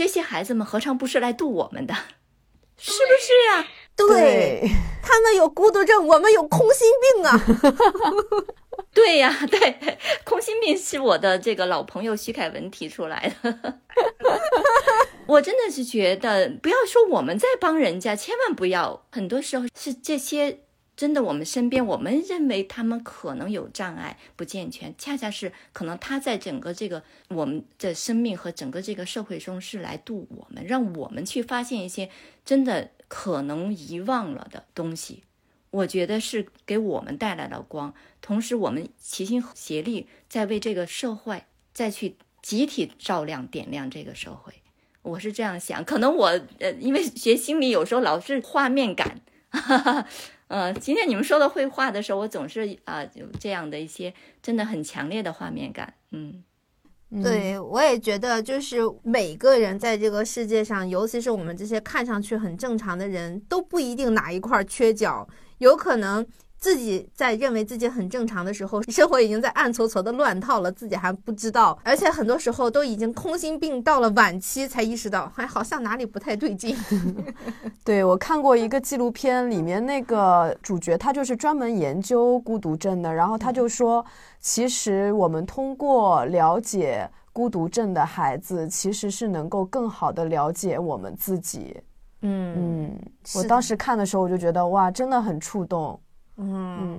[0.00, 1.92] 这些孩子们何尝不是来度我们的？
[2.78, 3.68] 是不是啊？
[3.94, 4.66] 对
[5.04, 7.38] 他们有孤独症，我们有空心病啊。
[8.94, 13.78] 对呀，对，空心病是我的这个老朋友徐凯文提出来的。
[15.26, 19.04] 我真的是觉得，不要说我们在帮人家，千万不要。
[19.12, 20.60] 很多时候是这些
[21.00, 32.10] 真的，我们身边，我们认为他们可能有障碍、不健全，恰恰是可能他在整个这个我们的生命和整个这个社会中是来度我们，让我们去发现一些
[32.44, 35.22] 真的可能遗忘了的东西。
[35.70, 44.52] 我觉得是给我们带来了光，同时我们齐心协力，在为这个社会再去集体照亮、点亮这个社会。
[45.00, 50.06] 我是这样想，可能我呃，因为学心理有时候老是画面感，哈哈，
[50.50, 56.42] 呃，今天你们说到绘画的时候，我总是啊有这样的一些真的很强烈的画面感，嗯，
[57.22, 66.26] 对我也觉得，就是每个人在这个世界上，尤其是我们这些看上去很正常的人，都不一定哪一块缺角，有可能。
[66.60, 76.76] 自己在认为自己很正常的时候， 生活已经在暗搓搓的乱套了，自己还不知道，而且很多时候都已经空心病到了晚期才意识到，还好像哪里不太对劲。
[77.82, 84.04] 对我看过一个纪录片，里面那个主角他就是专门研究孤独症的，然后他就说，
[84.38, 91.74] 其实我们通过了解孤独症的孩子，其实是能够更好的了解我们自己。
[92.20, 92.98] 嗯嗯，
[93.34, 95.98] 我当时看的时候，我就觉得哇，真的很触动。
[96.42, 96.98] 嗯，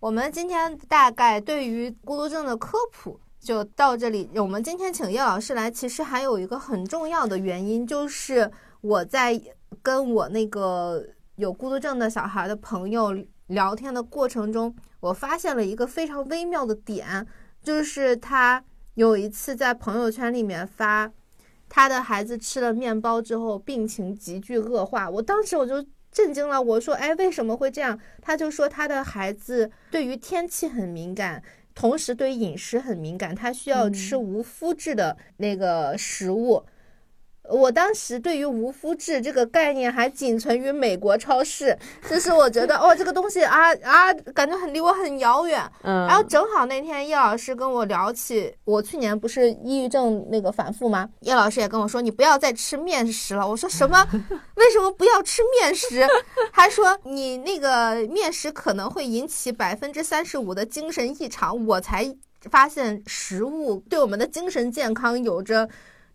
[0.00, 4.28] 我们今天大概对于孤独症的科普就到这里。
[4.34, 9.40] 我们今天请叶老师来，其实还有一个很重要的原因，就是我在
[9.80, 13.16] 跟我那个有孤独症的小孩的朋友
[13.46, 17.24] 聊天的过程中，我发现了一个非常微妙的点，
[17.62, 21.08] 就是他有一次在朋友圈里面发
[21.68, 25.86] 他的孩子吃了面包之后病情急剧恶化，我当时我就。
[26.18, 31.40] 震惊了，我说：“哎，为什么会这样？”他就说他的孩子对于天气很敏感，
[31.76, 36.64] 同时对饮食很敏感，他需要吃无麸质的那个食物。
[37.50, 41.76] 我当时对于无麸质这个概念还仅存于美国超市，
[42.08, 45.62] 就是我觉得哦，这个东西啊啊，感觉很离我很遥远。
[45.82, 51.08] 嗯，然后正好那天叶老师跟我聊起，我去年不是抑郁症那个反复吗？
[51.20, 53.48] 叶老师也跟我说，你不要再吃面食了。
[53.48, 54.06] 我说什么？
[54.56, 56.06] 为什么不要吃面食？
[56.52, 61.66] 还说你那个面食可能会引起百分之三十五的精神异常。
[61.66, 62.14] 我才
[62.50, 65.68] 发现食物对我们的精神健康有着。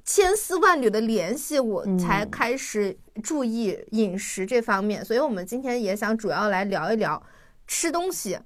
[0.06, 5.04] 千丝万缕的联系，我才开始注意饮食这方面。
[5.04, 7.22] 所以，我们今天也想主要来聊一聊
[7.66, 8.38] 吃东西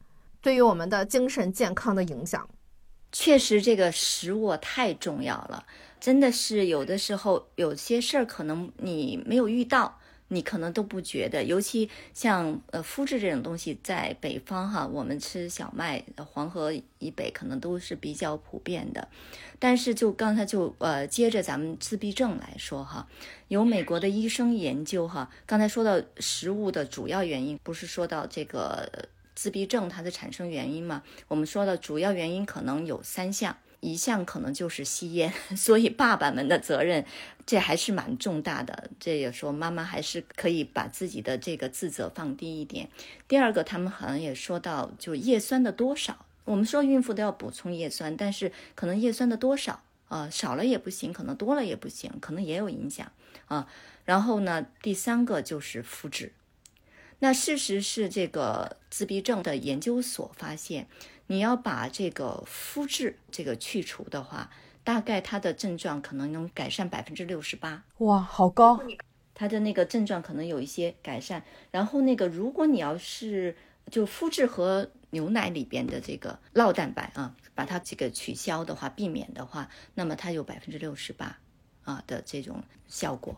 [0.41, 2.47] 对于我们的精神健康的影响。
[3.11, 5.65] 确实，这个食物太重要了，
[5.99, 9.96] 真的是有的时候有些事儿可能你没有遇到。
[10.29, 19.07] 你可能都不觉得，尤其像呃麸质这种东西，在北方哈，我们吃小麦，黄河以北可能都是比较普遍的。
[19.59, 23.07] 但是就刚才就呃接着咱们自闭症来说哈，
[23.47, 31.03] 有美国的医生研究哈，刚才说到食物的主要原因，不是说到这个自闭症它的产生原因嘛？
[31.27, 33.55] 我们说的主要原因可能有三项。
[33.79, 37.05] 一项可能就是吸烟， 所以爸爸们的责任
[37.45, 38.89] 这还是蛮重大的。
[38.99, 42.89] 这也说妈妈还是可以把自己的这个自责放低一点。
[43.27, 46.25] 第二个，他们好像也说到，就叶酸的多少。
[46.43, 53.11] 我们说孕妇都要补充叶酸，但是可能叶酸的多少啊，少了也不行，可能多了也不行，可能也有影响
[53.45, 53.67] 啊。
[54.05, 56.33] 然后呢，第三个就是肤质。
[57.19, 60.87] 那事实是，这个自闭症的研究所发现。
[61.29, 64.49] 你要把这个肤质这个去除的话，
[64.85, 67.83] 大概它的症状可能能改善百分之六十八。
[67.97, 68.79] 哇，好高！
[69.33, 71.43] 他的那个症状可能有一些改善。
[71.69, 73.57] 然后那个，如果你要是
[73.91, 81.37] 就肤质和牛奶里边的这个酪蛋白啊，把它这个取消的话，避免的话，那么它有百分之六十八
[81.83, 83.35] 啊的这种效果。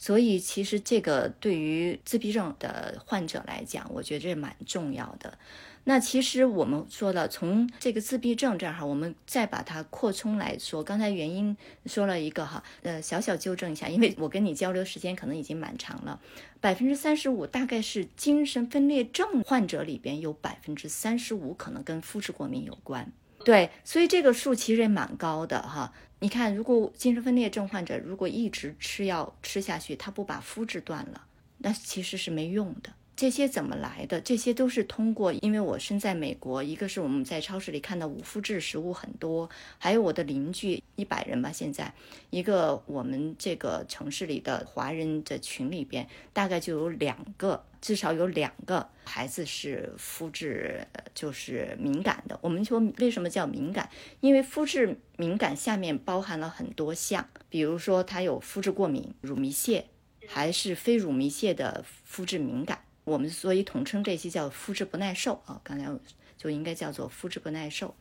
[0.00, 5.36] 所以其实这个对于自闭症的患者来讲，我觉得这蛮重要的。
[5.84, 10.82] 那其实我们说了，从这个自闭症这儿哈，我们再把它扩充来说。
[10.82, 16.18] 刚才原因说了一个哈，呃，小小纠正一下，因为我跟你交流时间可能已经蛮长了。
[16.62, 23.12] 百分之三十五大概是精神分裂症患者里边有百分之三十五可能跟肤质过敏有关。
[23.44, 25.92] 对，所以这个数其实也蛮高的哈。
[26.22, 31.26] 你看，如果精神分裂症患者如果一直吃药吃下去，他不把肤质断了，
[31.58, 32.92] 那其实是没用的。
[33.20, 34.18] 这些怎么来的？
[34.18, 41.92] 这些都是通过，因为我身在美国，一个是我们在超市里看到无麸质食物很多，还有我的邻居一百人吧，现在
[42.30, 52.38] 一个我们这个城市里的华人的群里边，大概就有两个，至少有两个孩子是肤质就是敏感的。
[52.40, 53.90] 我们说为什么叫敏感？
[54.22, 59.82] 因为肤质敏感下面包含了很多项，比如说他有肤质过敏、乳糜泻，
[60.26, 62.78] 还是非乳糜泻的肤质敏感。
[63.10, 65.90] 我们所以统称这些叫肤质不耐受啊，刚才
[66.38, 67.92] 就应该叫做肤质不耐受。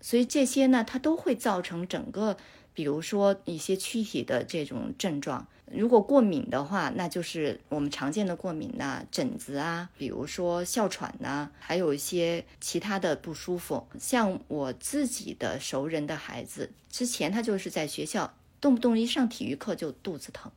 [0.00, 2.38] 所以这些呢，它都会造成整个，
[2.72, 5.46] 比如说一些躯体的这种症状。
[5.70, 13.86] 如果过敏的话，那就是我们常见的过敏呐，疹子啊，比如说哮喘呐，还有一些其他的不舒服。
[14.00, 18.32] 像我自己的熟人的孩子，之前他就是在学校
[18.62, 20.50] 动不动一上体育课就肚子疼，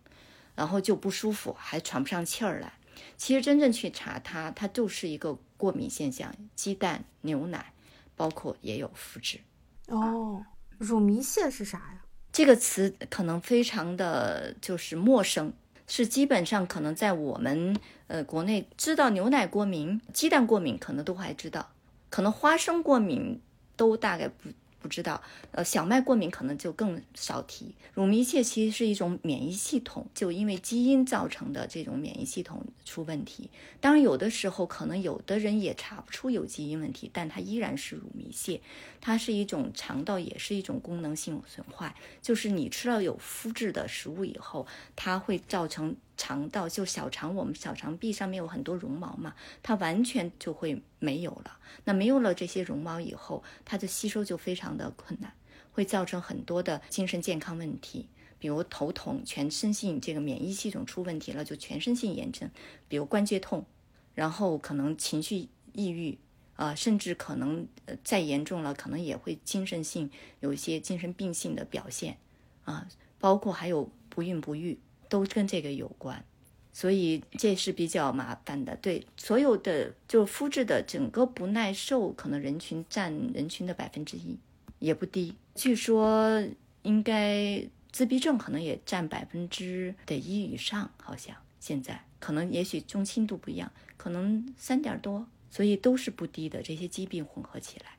[0.56, 2.72] 然后就不舒服，还喘不上气儿来。
[3.18, 7.74] 其实真正去查它，它就是一个过敏现象，鸡蛋、牛奶，
[8.16, 9.40] 包括也有麸质。
[9.88, 10.44] 哦，
[10.78, 12.02] 乳糜泻是啥呀？
[12.32, 15.52] 这个词可能非常的就是陌生，
[15.88, 17.76] 是基本上可能在我们
[18.08, 21.72] 呃国内知道牛奶过敏、鸡蛋过敏，可能都还知道，
[22.10, 23.42] 可能花生过敏
[23.76, 24.50] 都大概不。
[24.82, 25.22] 不知道，
[25.52, 27.76] 呃，小麦过敏可能就更少提。
[27.94, 33.50] 乳糜泻其实是一种免疫系统，就因为基因造成的这种免疫系统出问题。
[33.80, 38.60] 当然，有的时候可能有的人也查不出有基因问题，但它依然是乳糜泻。
[39.00, 44.66] 它是一种肠道也是一种功能性损坏，就是你吃了有麸质的食物以后，
[44.96, 45.96] 它会造成。
[46.22, 51.58] 肠道就小肠，我们小肠壁上面有很多绒毛嘛，它完全就会没有了。
[51.86, 55.34] 那没有了这些绒毛以后，它的吸收就非常的困难，
[55.72, 58.08] 会造成很多的精神健康问题，
[58.38, 62.48] 比如头痛、全身性这个免疫系统出问题了，就全身性炎症，
[62.88, 63.66] 比如关节痛，
[64.14, 66.20] 然后可能情绪抑郁
[66.56, 72.18] 啊，甚至可能呃再严重了，可能也会精神性有一些精神病性的表现
[72.66, 74.78] 啊，包括还有不孕不育。
[75.12, 76.24] 都跟这个有关，
[76.72, 78.74] 所以这是比较麻烦的。
[78.78, 84.38] 对所有的就肤质的整个不耐受，可能人群占人群的百分之一，
[84.80, 85.36] 也不低。
[85.54, 86.42] 据说
[86.84, 96.64] 应该自闭症可能也占百分之得一以上，好像现在可能也许中轻度不一样，可能三点多，所以都是不低的。
[96.64, 97.98] 这些疾病混合起来。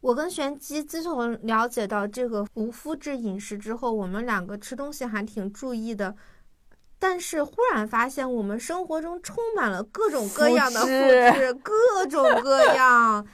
[0.00, 6.14] 我跟玄机自从了解到这个无麸质饮食之后，我们两个吃东西还挺注意的。
[6.98, 13.26] 但是忽然发现，我们生活中充满了各种各样的麸质，各种各样。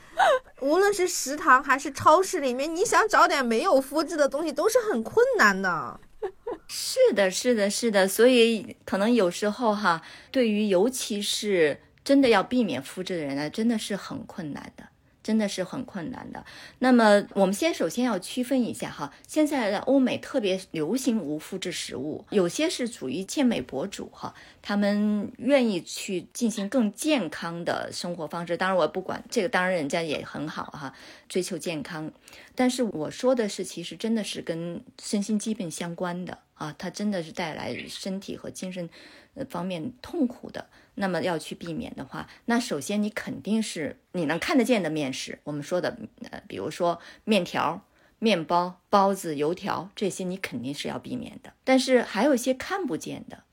[0.61, 5.99] 无论是食堂还是超市里面，你想找点没有麸质的东西都是很困难的。
[6.69, 8.07] 是的，是的，是的。
[8.07, 10.01] 所以可能有时候哈，
[10.31, 14.85] 对于尤其是真的要避免麸质的人呢，真的是很困难的。
[15.27, 16.47] 真的是很困难的。
[16.79, 28.57] 那么，我们先首先要区分一下哈，现在的欧美特别流行无麸质食物，有些是属于健美博主哈，他们愿意去进行更健康的生活方式。
[28.57, 30.95] 当然，我不管这个，当然人家也很好哈，
[31.29, 32.13] 追求健康。
[32.55, 38.89] 但是我说的是，其实真的是跟身心疾病相关的啊，它真的是带来身体和精神
[39.35, 40.67] 呃方面痛苦的。
[40.97, 45.97] 那么要去避免的话，那首先你肯定是你能看得见的面食，我们说的
[46.31, 47.83] 呃，比如说面条、
[48.19, 51.53] 面包、包子、油条这些，你肯定是要避免的。
[51.65, 53.45] 但是还有一些看不见的，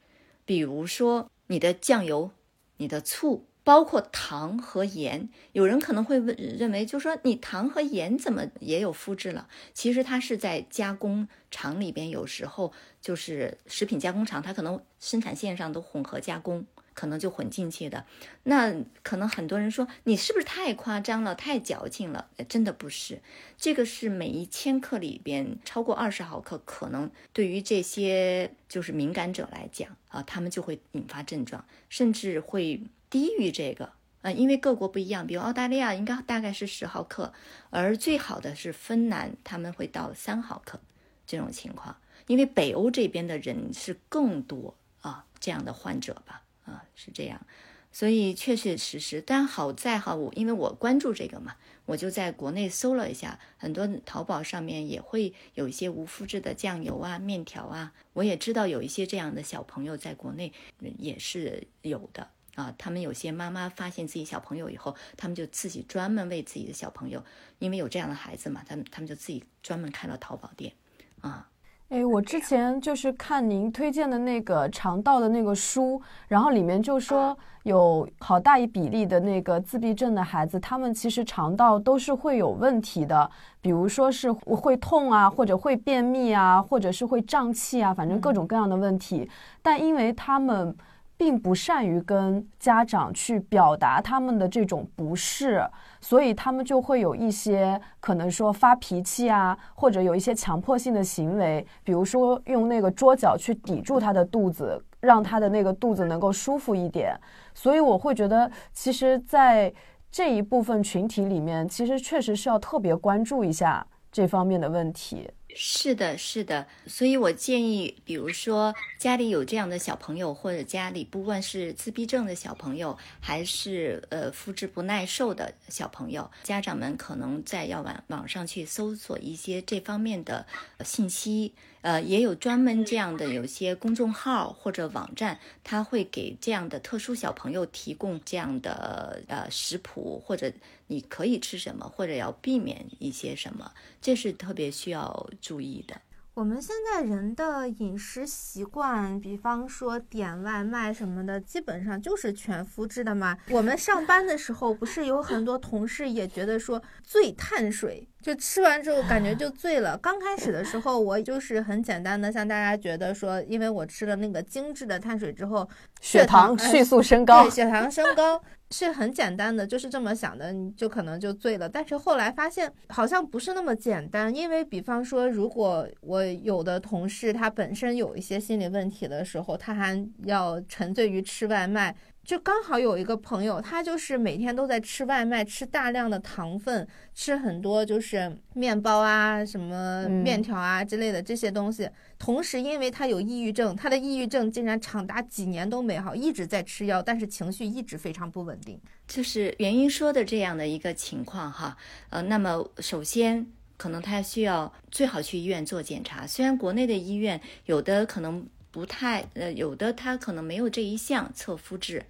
[0.46, 2.32] 比如说你的酱油、
[2.78, 5.30] 你的醋，包括糖和盐。
[5.52, 9.48] 有人可能会问，认为就说你糖和盐怎么也有麸质了？
[9.74, 12.72] 其实它是在加工厂里边，有时候
[13.02, 16.66] 就是食品加工厂，它可能生产线上都混合加工。
[16.94, 18.06] 可能就混进去的，
[18.44, 22.30] 那可能很多人说你是不是太夸张了，太矫情了？
[22.48, 23.22] 真的不是，
[23.58, 33.92] 这个是每一千克里边超过二十毫克，可能对于这些就是敏感者来讲啊，他们就会引发症状，甚至会低于这个
[34.22, 37.34] 啊，因为各国不一样，比如澳大利亚应该大概是十毫克，
[37.72, 40.80] 而最好的是芬兰，他们会到三毫克
[41.26, 46.43] 这种情况，因为北欧这边的人是更多啊这样的患者吧。
[46.66, 47.46] 啊，是这样，
[47.92, 51.56] 所以确确实实，但好在哈，我因为我关注这个嘛，
[51.86, 60.54] 我就在国内搜了一下，很多淘宝上面也会有一些无麸质的酱油啊、面条啊，我也知道有一些这样的小朋友在国内
[60.98, 62.74] 也是有的啊。
[62.78, 67.24] 他们有些妈妈发现自己小朋友以后，他们就自己专门为自己的小朋友，
[67.60, 70.74] 因为有这样的孩子嘛，他们他们就自己专门开了淘宝店
[71.22, 71.50] 啊。
[71.90, 83.30] 哎，我之前就是看您推荐的那个肠道的那个书，然后里面就说有好大一比例的那个自闭症的孩子，他们其实肠道都是会有问题的，
[83.62, 89.30] 比如说是会痛啊，或者会便秘啊，或者是会胀气啊，反正各种各样的问题。
[89.62, 90.76] 但因为他们
[91.18, 95.64] 并不善于跟家长去表达他们的这种不适。
[96.02, 107.18] 所以他们就会有一些可能说发脾气啊，或者有一些强迫性的行为，比如说用那个桌角去抵住他的肚子，让他的那个肚子能够舒服一点。
[107.54, 109.74] 所以我会觉得，其实，在
[110.12, 115.30] 这一部分群体里面，其实确实是要特别关注一下这方面的问题。
[115.56, 130.46] 是的，是的，所以我建议，比如说家里有这样的小朋友，或者家里不管是自闭症的小朋友，还是呃肤质不耐受的小朋友，家长们可能在要网网上去搜索一些这方面的
[130.84, 131.54] 信息。
[131.84, 140.52] 呃，也有专门这样的有些公众号或者网站，他会给这样的特殊小朋友提供这样的呃食谱，或者
[140.88, 146.00] 你可以吃什么，或者要避免一些什么，这是特别需要注意的。
[146.36, 153.38] 我们现在人的饮食习惯，比方说点外卖什么的，基本上就是全麸质的嘛。
[153.52, 159.96] 我们上班的时候，不是有很多同事也觉得说醉碳水，就吃完之后感觉就醉了。
[159.96, 165.70] 刚开始的时候，我就是很简单的，向大家觉得说，因为我吃了那个精致的碳水之后，
[166.02, 168.42] 血糖迅速升高，对，血糖升高。
[168.74, 171.70] 是很简单的，就是这么想的，你就可能就醉了。
[171.70, 181.96] 但是后来发现好像不是那么简单，因为比方说，如果我有的同事他本身有一些心理问题的时候，他还要沉醉于吃外卖。
[182.24, 191.90] 就刚好有一个朋友，他就是每天都在吃外卖，吃大量的糖分，吃很多就是面包啊、什么面条啊之类的这些东西。
[192.18, 198.80] 同时，因为他有抑郁症，他的抑郁症竟然长达几年都没好，一直在吃药，但是情绪一直非常不稳定。
[199.06, 201.76] 就是原因说的这样的一个情况哈。
[202.10, 203.46] 呃，那么首先
[203.76, 208.48] 可能他需要最好去医院做检查，虽然国内的医院有的可能。
[208.74, 212.04] 不太呃，有的他可能没有这一项测肤质，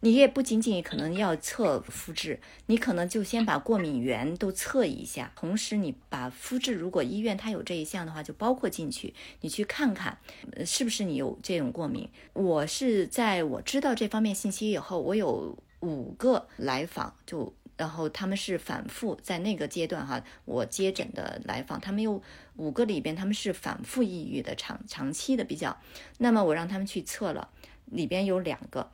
[0.00, 10.18] 你也不仅仅可能要测肤质，你可能就先把过敏源都测一下，同时你把肤质，如果医院它有这一项的话，就包括进去，你去看看，
[10.66, 12.06] 是不是你有这种过敏。
[12.34, 17.54] 我是在我知道这方面信息以后，我有五个来访就。
[17.76, 22.22] 然后他们是反复在那个阶段哈，我接诊的来访，他们又
[22.60, 25.80] 五个里边，他们是反复抑郁的长长期的比较。
[26.18, 27.48] 那么我让他们去测了，
[27.86, 28.92] 里边有两个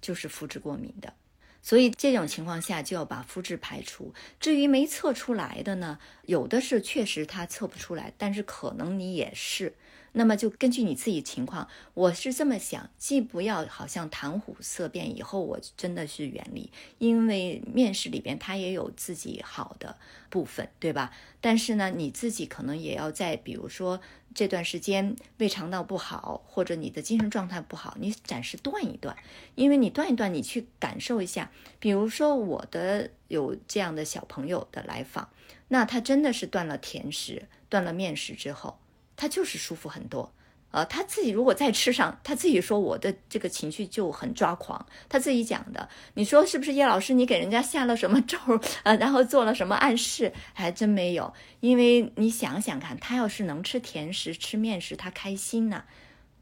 [0.00, 1.12] 就是肤质过敏的，
[1.60, 4.14] 所以这种情况下就要把肤质排除。
[4.38, 9.74] 至于没测出来的呢，有的是确实他测不出来，但是可能你也是。
[10.12, 19.96] 那么就根据你自己情况，我是这么想，既不要好像谈虎色变，以后我真的是远离，因为面试里边他也有自己好的
[20.28, 21.12] 部分，对吧？
[21.40, 24.00] 但是呢，你自己可能也要在，比如说
[24.34, 29.16] 这段时间胃肠道不好，或者你的精神状态不好，你暂时断一断，
[29.54, 35.30] 因为你断一断，你去感受一下，比如说我的有这样的小朋友的来访，
[35.68, 38.76] 那他真的是断了甜食，断了面食之后。
[39.20, 40.32] 他就是舒服很多，
[40.70, 45.86] 呃，他自己如果再吃上，他自己说我的这个情绪就很抓狂，他自己讲的。
[46.14, 47.12] 你说是不是叶老师？
[47.12, 48.38] 你给人家下了什么咒，
[48.82, 50.32] 呃，然后做了什么暗示？
[50.54, 55.84] 还真没有，因为你想想看，他要是能吃甜食、吃面食，他开心呢，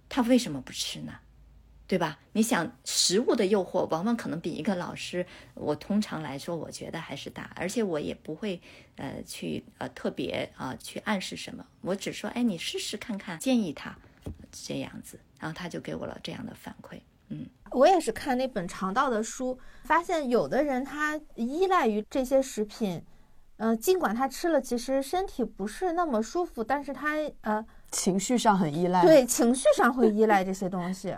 [0.09, 1.15] 他为什么不吃呢？
[1.89, 2.19] 对吧？
[2.33, 5.25] 你想食物的诱惑，往往可能比一个老师，
[5.55, 8.61] 我通常来说，我觉得还是大，而且我也不会，
[8.97, 13.97] 呃，去呃特别啊去暗示什么，我只说，哎，你试试看看，建议他
[14.53, 17.01] 这样子，然后他就给我了这样的反馈。
[17.31, 23.03] 嗯，我也是看那本肠道的书，发现有的人他依赖于这些食品，
[23.57, 31.17] 呃，尽管他吃了，其实身体不是那么舒服，但是他呃情绪上很依赖，对，情绪上会依赖这些东西。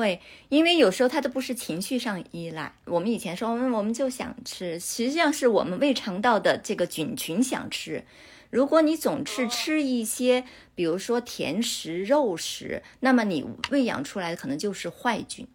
[0.00, 2.74] 会，因为有时候它都不是情绪上依赖。
[2.86, 8.04] 我们以前说，我们我们就想吃，实际上是我们胃肠道的这个菌群想吃。
[8.48, 10.44] 如果你总是吃一些，
[10.74, 15.46] 比如说甜食、肉食，那么你喂养出来的可能就是坏菌。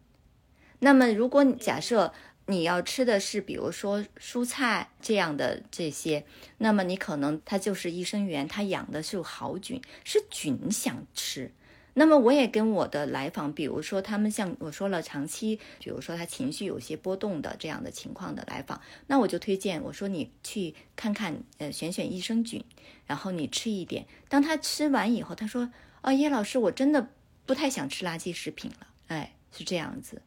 [0.79, 2.13] 那么如果假设
[2.45, 6.23] 你要吃的是，比如说蔬菜这样的这些，
[6.59, 11.51] 那么你可能它就是益生元，它养的是好菌，是菌想吃。
[11.97, 22.61] 那么我也跟我的来访，比如说他们像我说了，长期，比如说他情绪有些波动的这样的情况的来访，那我就推荐我说你去看看，呃，选选益生菌，
[23.05, 24.05] 然后你吃一点。
[24.27, 25.71] 当他吃完以后，他说
[26.03, 27.07] ：“哦，叶老师，我真的
[27.45, 30.21] 不太想吃垃圾食品了。”哎，是这样子。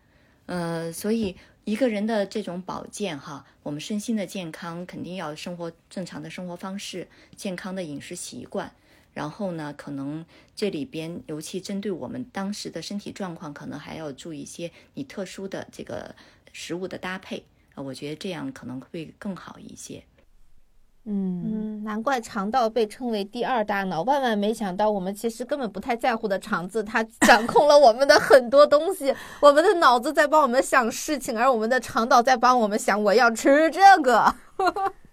[0.47, 8.73] 呃，所以一个人的这种保健哈，我们身心的健康肯定要生活正常的生活方式，健康的饮食习惯。
[9.19, 16.15] 然后呢，可能这里边尤其针对我们当时的身体状况，可能还要注意一些你特殊的这个
[16.53, 17.45] 食物的搭配
[17.75, 20.05] 啊，我觉得这样可能会更好一些。
[21.05, 24.03] 嗯嗯，难怪肠道被称为第二大脑。
[24.03, 29.13] 万万没想到，我们其实根本不太在乎的肠子，它 掌控了我们的很多东西。
[29.41, 34.33] 我们的脑子在帮我们想事情，而我们的肠道在帮我们想我要吃这个。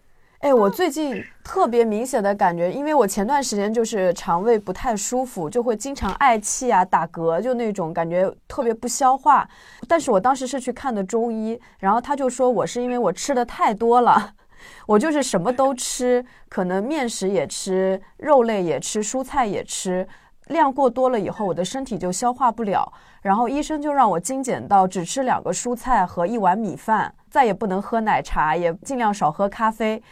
[0.46, 9.50] 哎，我最近特别明显的感觉，因为我前段时间就是肠胃不太舒服，就会经常嗳气啊、打嗝，就那种感觉特别不消化。
[9.88, 14.34] 但是我当时是去看的中医，然后他就说我是因为我吃的太多了，
[14.86, 20.08] 我就是什么都吃，可能面食也吃，肉类也吃，蔬菜也吃，
[20.50, 22.94] 量过多了以后，我的身体就消化不了。
[23.24, 30.04] 然后医生就让我精简到只吃两个蔬菜和一碗米饭，再也不能喝奶茶，也尽量少喝咖啡。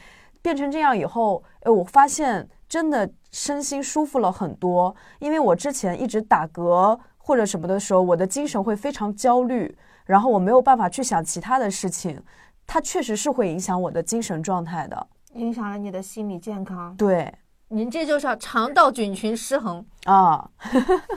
[0.44, 4.96] 变成这样以后，哎，我发现真的身心舒服了很多。
[5.20, 9.76] 因为我之前一直打嗝或者什么的时候，我的精神会非常焦虑，
[10.06, 12.22] 然后我没有办法去想其他的事情，
[12.68, 16.94] 它确实是会影响我的精神状态的，影响了你的心理健康。
[16.98, 17.34] 对，
[17.70, 20.50] 您这就是肠道菌群失衡啊，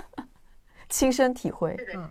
[0.89, 1.77] 亲身体会。
[1.97, 2.09] 嗯，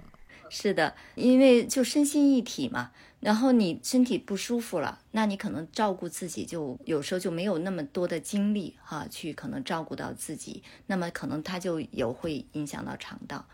[0.50, 2.92] 是的，因为就身心一体嘛。
[3.26, 13.48] 然后你身体不舒服了，那你可能照顾自己就有时候就没有那么多的精力哈，去可能照顾到自己，那么可能它就有会影响到肠道。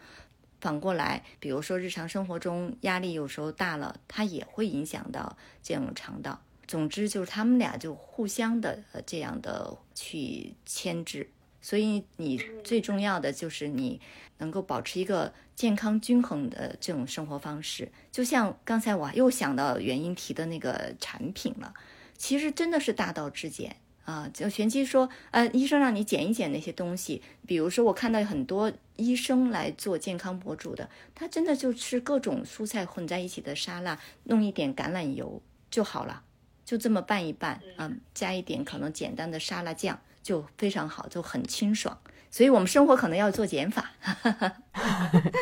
[0.59, 6.41] 反过来，比如说日常生活中压力有时候大了，它也会影响到这种肠道。
[6.67, 11.29] 总之就是他们俩就互相的呃这样的去牵制。
[11.61, 14.01] 所以你最重要的就是你
[14.39, 17.91] 能够保持一个健康均衡的这种生活方式。
[18.11, 21.73] 就像刚才我又想到原因提的那个产品了，
[22.17, 24.27] 其实真的是大道至简啊！
[24.33, 35.39] 就玄机说，呃，医生让你减一减那些东西，比如说我看到很多医生来做健康博主的，他真的就吃各种蔬菜混在一起的沙拉，弄一点橄榄油
[35.69, 36.23] 就好了，
[36.65, 39.99] 就这么拌一拌啊，加一点可能简单的沙拉酱。
[40.21, 41.97] 就非常好，就很清爽，
[42.29, 43.91] 所以我们生活可能要做减法。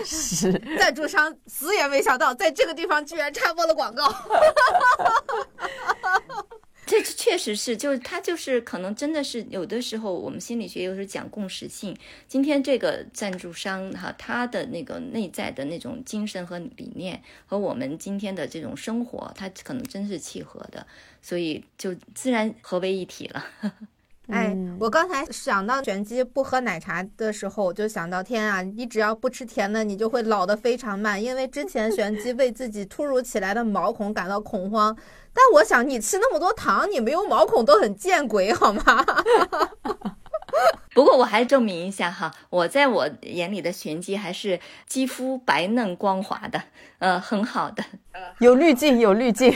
[0.05, 4.13] 是赞助商死也没想到，在这个地方居然插播了广告。
[6.85, 11.95] 这确实是，就是他就是可能真的是有的时候，我们心理学有时候讲共识性。
[12.27, 20.87] 今天这个赞助商哈，他的那个内在的那种精神和理念和我们今天的这种生活，他可能真是契合的，
[21.21, 23.45] 所以就自然合为一体了。
[24.31, 31.21] 哎，我刚才想到玄机不喝奶茶的时候，我就想到天啊，你只要不吃甜的，你就会老得非常慢。
[31.21, 34.95] 因为之前玄机为自己突如其来的毛孔感到恐慌，
[35.33, 39.03] 但我想你吃那么多糖，你没有毛孔都很见鬼好吗？
[40.93, 46.61] 不过我还证明一下哈，我在我眼里的玄机还是肌肤白嫩光滑的，
[46.99, 47.83] 呃，很好的，
[48.39, 49.51] 有滤镜，有滤镜。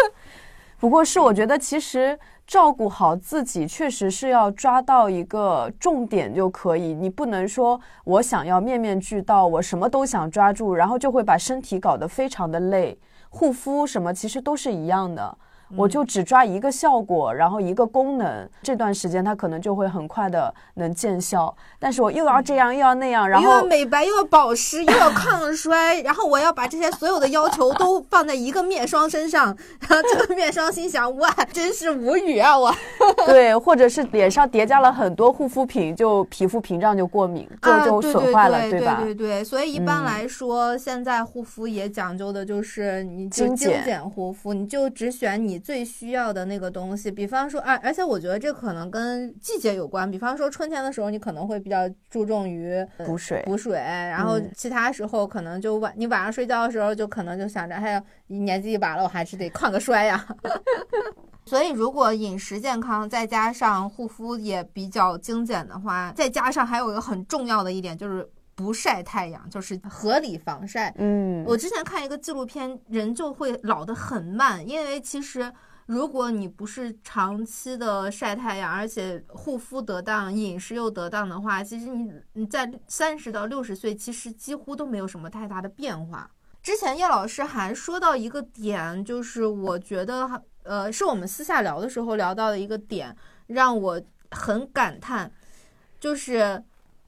[0.78, 2.18] 不过是我觉得其实。
[2.46, 6.94] 照顾好自己，确实是要抓到一个重点就可以。
[6.94, 12.96] 你不能说我想要面面俱到，我什么都想抓住，然后就会把身体搞得非常的累。
[13.30, 15.36] 护肤什么其实都是一样的。
[15.74, 21.52] 我就只抓一个效果，然后一个功能，这段时间它可能就会很快的能见效。
[21.78, 32.72] 但是我又要这样又要那样，然后又要美白又要保湿又要抗衰，然后我要把这些所有的要求都放在一个面霜身上，然后这个面霜心想哇，真是无语啊我。
[33.26, 39.00] 对，或者是脸上叠加了很多护肤品，就皮肤屏障就过敏，就就损坏了，对吧？
[39.02, 45.55] 对对对，所以一般来说，现在护肤也讲究的就是你就精简护肤，你就只选你。
[45.58, 50.10] 最需要的那个东西，比方说，而而且我觉得这可能跟季节有关。
[50.10, 53.78] 比方说春天的时候，你可能会比较注重于补水，补水。
[53.78, 60.26] 然后其他时候可能就晚，你晚上睡觉的时候就可能就想着，哎呀，年纪一把了，我还是得抗个衰呀。
[61.46, 68.28] 所以如果饮食健康，再加上护肤也比较精简的话，再加上还有一个很重要的一点就是。
[68.56, 70.92] 不晒太阳就是合理防晒。
[70.98, 75.52] 嗯，我之前看一个纪录片，人就会老得很慢，因为其实
[75.84, 86.30] 如果你不是长期的晒太阳，而且护肤得当、饮食又得当的话，其实你你在三十到六十岁，其实几乎都没有什么太大的变化。
[86.62, 93.14] 之前叶老师还说到一个点，就是我觉得，呃，是我们私下聊的时候聊到的一个点，
[93.46, 94.02] 让我
[94.32, 95.30] 很感叹，
[96.00, 96.64] 就是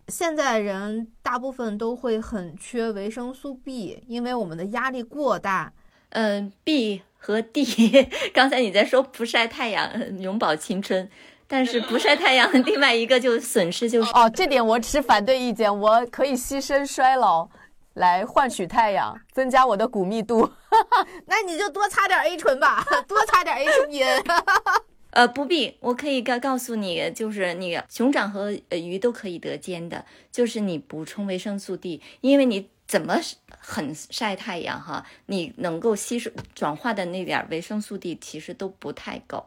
[0.09, 5.72] 现在人大部分都会很缺维生素 B，因为我们的压力过大。
[6.11, 11.11] 嗯，B 和 D，刚才你在说不晒太阳永葆青春，
[11.46, 17.48] 但是不晒太阳，另外一个就损失就是哦，这点我持反对意见，我可以牺牲衰老
[17.92, 20.50] 来换取太阳，增加我的骨密度。
[21.26, 24.06] 那你就多擦点 A 醇吧，多擦点 H 因。
[25.11, 32.68] 呃，不必，我可以告告诉你，就是你熊掌和鱼都可以得尖的，就是你补充维生素 D，因为你。
[32.88, 35.04] 怎么很晒太阳哈？
[35.26, 39.44] 你能够吸收转化的那点维生素 D 其实都不太够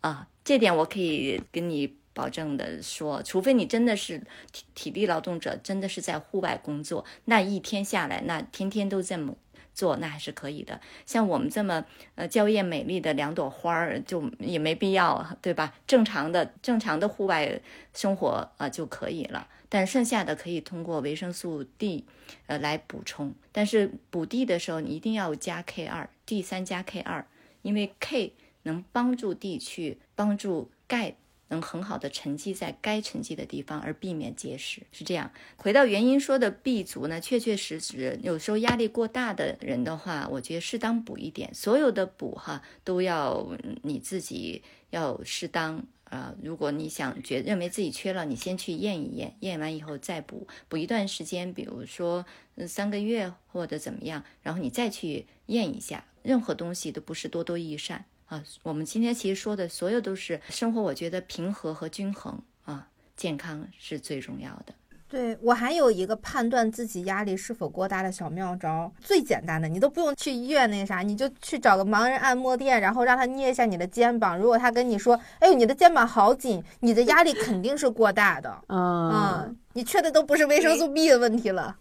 [0.00, 4.18] 啊，这点我可以跟你保证的说，除非你真的是
[4.50, 9.36] 体体力劳动者，真的是在户外工作，那一天下来，那天天都这么
[9.80, 10.78] 做，那还是可以的。
[11.06, 11.84] 像我们这么
[12.16, 15.72] 呃娇艳美丽的两朵花儿，就也没必要，对吧？
[15.86, 17.60] 正常的正常的户外
[17.94, 19.48] 生活啊就可以了。
[19.70, 22.04] 但剩下的可以通过维生素 D，
[22.46, 23.32] 呃来补充。
[23.52, 27.24] 但是补 D 的时候，你一定要加 K 二，D 三加 K 二，
[27.62, 31.14] 因为 K 能帮助 D 去帮助钙
[31.50, 34.82] 能很好的沉积在该沉积的地方，而避免结石。
[34.90, 35.30] 是这样。
[35.56, 41.54] 回到原因说的 B 族呢，确确实实有时候压力过大的人的话，我觉得适当补一点。
[41.54, 43.46] 所有的补哈都要
[43.82, 45.86] 你自己要适当。
[46.10, 52.26] 啊，如果你想觉认为自己缺了，你先去验一验，验完以后再补，补一段时间，比如说
[52.66, 56.04] 三个月或者怎么样，然后你再去验一下。
[56.24, 58.42] 任何东西都不是多多益善啊。
[58.62, 64.72] 我们今天其实说的所有都是生活，我觉得平和和均衡啊，健康是最重要的。
[65.08, 74.38] 对我还有一个判断自己压力是否过大的小妙招，最简单的，你都不用去医院那啥，你就去找个盲人按摩店，然后让他捏一下你的肩膀。
[74.38, 78.56] 如果他跟你说，哎呦，你的肩膀好紧，你的压力肯定是过大的。
[78.68, 81.76] 嗯， 你缺的都不是维生素 B 的问题了。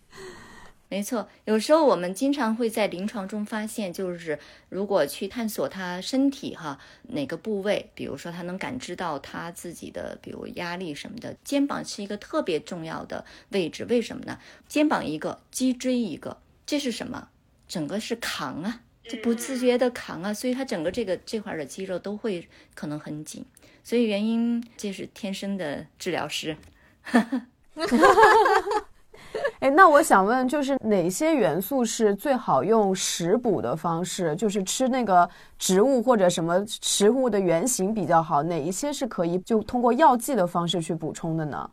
[0.91, 6.79] 没错，有时候我们经常会在临床中发现，就是如果去探索他身体哈
[7.09, 13.85] 哪个部位，比如说他能感知到他自己的，比如压力什么的，肩膀是一个特别重要的位置。
[13.85, 14.39] 为什么呢？
[14.67, 17.29] 肩膀一个，脊椎一个，这是什么？
[17.67, 23.45] 整个是扛啊，就不自觉的扛啊，所以他整个这个这块的肌肉都会可能很紧。
[23.83, 26.57] 所以原因这是天生的治疗师。
[27.03, 28.88] 哈哈哈哈哈
[29.59, 38.41] 哎，那我想问，就是哪些元素是最好用食补的方式，就是吃那个植物或者什么食物的原型比较好？
[38.43, 41.69] 哪一些是可以就通过药剂的方式去补充的呢？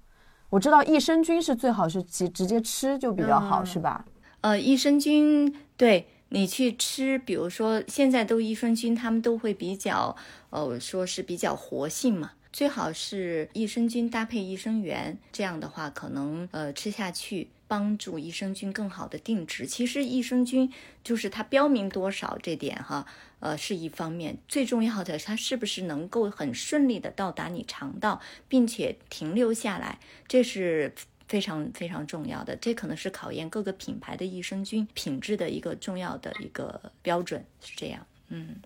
[0.49, 4.05] 我知道益生菌是最好是直直接吃就比较好，是吧？
[4.43, 10.15] 呃，益生菌对你去吃，比如说现在都益生菌，他们都会比较
[10.51, 12.31] 呃说是比较活性嘛。
[12.57, 19.67] 最好是益生菌搭配益生元，这样的话可能呃吃下去帮助益生菌更好的定植。
[19.67, 20.73] 其实益生菌
[21.05, 23.07] 就是它标明多少这点哈，
[23.41, 30.95] 呃是一方面，最重要的它是不是能够很顺利的到达你肠道，并且停留下来，这是
[31.29, 32.57] 非常非常重要的。
[32.57, 38.57] 这可能是考验各个品牌的益生菌品质的一个重要的一个标准，是这样，嗯。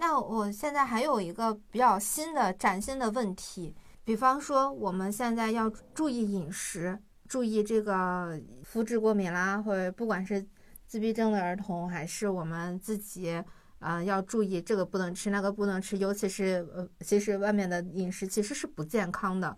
[0.00, 6.98] 那我现在还有一个比较新的、崭新的问题，比方说我们现在要注意饮食，
[7.28, 10.42] 注意这个肤质过敏啦，或者不管是
[10.86, 13.44] 自闭症的儿童，还是我们自己，
[13.80, 19.54] 呃，要注意这个不能吃，那个不能吃，尤其是呃，其实外面的饮食其实是不健康的。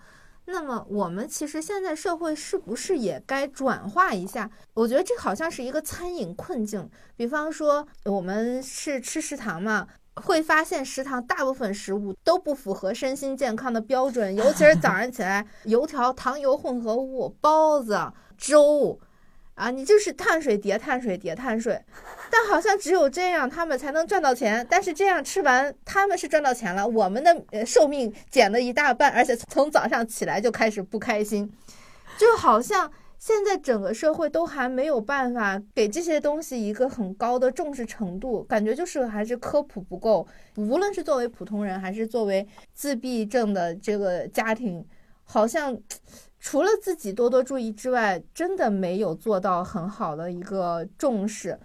[0.47, 4.51] 那么我们其实现在社会是不是也该转化一下？
[4.75, 9.87] 我觉得这好像是一个餐饮困境，比方说我们是吃食堂嘛。
[10.15, 17.99] 会发现食堂大部分食物都不符合身心健康的标准，尤其是 早上起来，油条、糖油混合物、包子、
[18.37, 18.99] 粥，
[19.55, 21.83] 啊，你就是碳水叠碳水叠碳水，
[22.31, 24.67] 但好像只有这样他们才能赚到钱。
[24.69, 31.51] 但是这样吃完，他们是赚到钱了，我们的呃寿命减了一大半，而且从早上起来就开始不开心，
[32.19, 32.91] 就好像。
[33.23, 40.27] 现在整个社会都还没有办法给这些东西一个很高的重视程度，感觉就是还是科普不够。
[40.57, 42.45] 无论是作为普通人，还是作为
[42.75, 44.85] 自闭症的这个家庭，
[45.23, 45.79] 好像
[46.41, 51.57] 除了自己多多注意之外，真的没有做到很好的一个重视。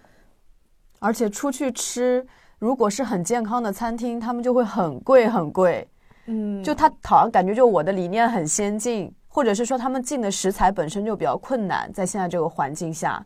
[1.00, 2.24] 而且出去吃，
[2.60, 5.88] 如果是很健康的餐厅，他们就会很贵很贵。
[6.26, 13.24] 嗯，就他好像感觉就我的理念很先进，或者是说他们进的食材本身就比较困难，在现在这个环境下，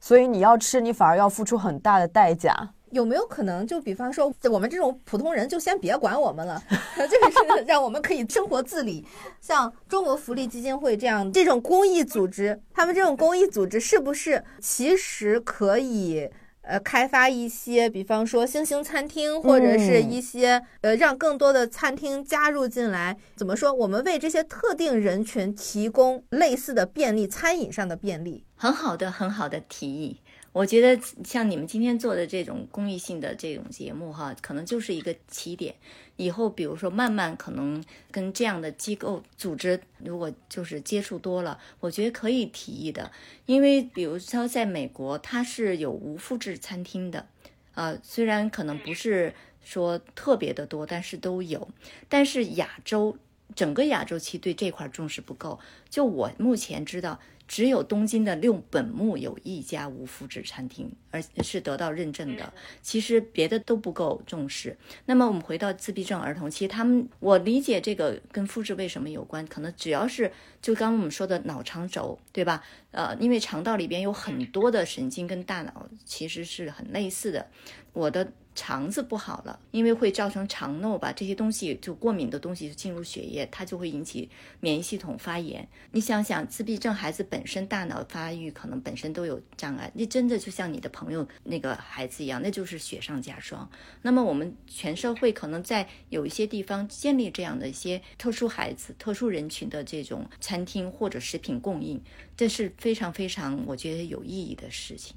[0.00, 2.52] 所以你要吃，你反而要付出很大的代价。
[2.90, 6.60] 有没有可能，就比方说我们这种普通人，就先别管我们了，
[6.96, 9.06] 就 是让我们可以生活自理。
[9.40, 16.28] 像中国福利基金会这样这种公益组织，他们这种公益组织是不是其实可以
[16.66, 23.16] 呃开发一些，比方说星星餐厅，或者是一些呃让更多的餐厅加入进来？
[23.36, 23.72] 怎么说？
[23.72, 28.44] 我们为这些特定人群提供类似的便利，餐饮上的便利。
[28.56, 30.20] 很好的，很好的提议。
[30.56, 35.74] 我觉得像你们今天做的这种公益性的这种节目，哈，可能就是一个起点。
[36.16, 43.12] 以后比如说慢慢可能跟这样的机构组织，如果就是接触多了，我觉得可以提议的。
[43.44, 47.26] 因为比如说在美国，它是有无复制餐厅的，
[47.74, 51.68] 呃，虽然可能不是说特别的多，但是都有。
[52.08, 53.18] 但是亚洲
[53.54, 55.60] 整个亚洲其实对这块重视不够。
[55.90, 57.20] 就我目前知道。
[57.48, 62.52] 只有东京的六本木有一家无麸质餐厅，而是得到认证的。
[62.82, 64.76] 其实别的都不够重视。
[65.04, 69.46] 那么我们回到自闭症儿童，其实他们，我理解这个跟肤质为什么有关？
[69.46, 70.30] 可能只要是
[70.60, 72.62] 就刚刚我们说的脑肠轴，对吧？
[72.90, 77.48] 呃，因为肠道里边有很多的神经跟大脑其实是很类似的。
[77.92, 78.32] 我的。
[78.56, 84.28] 肠子不好了，因为会造成肠漏吧，这些东西就过敏的东西进入血液，它就会引起
[84.60, 85.68] 免疫系统发炎。
[85.92, 93.70] 你想想，自闭症孩子本身大脑发育可能本身都有障碍，那真的就像你的朋友那个孩子一样，那就是雪上加霜。
[94.00, 102.02] 那么我们全社会可能在有一些地方建立这样的一些特殊孩子、特殊人群的这种餐厅或者食品供应，
[102.34, 105.14] 这是非常非常我觉得有意义的事情。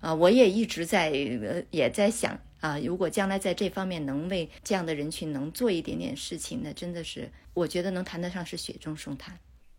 [0.00, 2.38] 啊，我也一直在呃也在想。
[2.66, 9.38] 啊，如果将来在这方面能为这样的人群能做一点点事情，那真的是我觉得能谈得上是雪中送炭。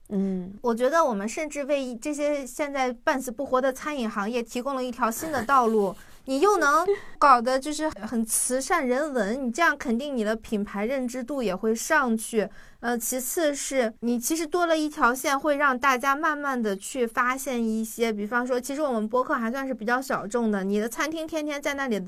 [0.09, 5.93] 嗯，我觉得我们甚至为这些现在半死不活的餐饮行业提供了一条新的道路。
[6.29, 6.85] 你又能
[7.17, 12.47] 搞得就是很慈善人文，你这样肯定你的品牌认知度也会上去。
[12.81, 22.01] 呃，其次是你其实多了一条线，会让大家慢慢的去发现一些，比方说，其实我们播客还算是比较小众的，你的餐厅天天在那里。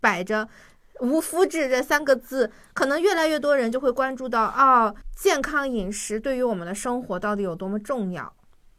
[0.00, 0.48] 摆着
[1.00, 8.34] “无麸质”这三个字，可能越来越多人就会关注到啊，健康饮食对于我们的生活到底有多么重要？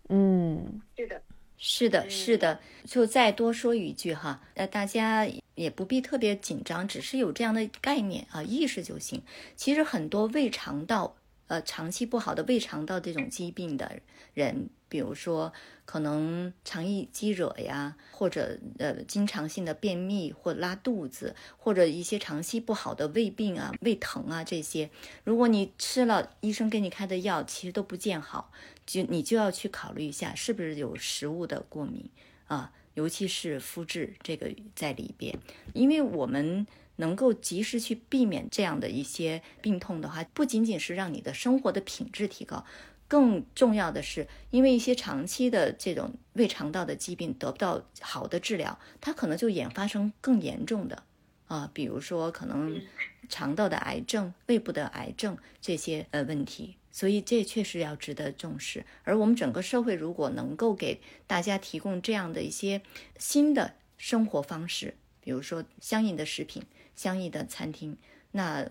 [0.10, 1.22] 嗯，是的，
[1.58, 2.60] 是的，是的。
[2.86, 9.24] 就再多说一句哈，呃，大家也不必特别紧张，只是有这样的概念啊，意识就行。
[9.56, 11.16] 其实很多胃肠道。
[11.48, 14.00] 呃，长期不好的胃肠道这种疾病的
[14.34, 15.54] 人，比如说
[15.86, 24.89] 可能肠易激惹呀，或者呃经常性的便秘或拉肚子，或者一些长期不好的胃病啊、胃疼啊这些，
[25.24, 28.52] 如果你吃了医生给你开的药，其实都不见好，
[28.86, 32.10] 就你就要去考虑一下是不是有食物的过敏
[32.48, 35.39] 啊，尤其是肤质这个在里边，
[35.74, 36.68] 因为我们。
[36.98, 42.64] 能够及时去避免这样的一些病痛的话，不仅仅是让你的生活的品质提高，
[43.12, 51.03] 更重要的是，因为一些长期的这种胃肠道的疾病得不到好的治疗，它可能就演发生更严重的
[51.47, 52.82] 啊，比如说可能
[53.28, 58.86] 肠道的癌症、胃部的癌症这些呃问题，所以这确实要值得重视。
[59.03, 62.82] 而我们整个社会如果能够给大家提供这样的一些
[63.20, 66.64] 新的生活方式，比如说相应的食品。
[66.93, 67.97] 相应的餐厅，
[68.32, 68.70] 那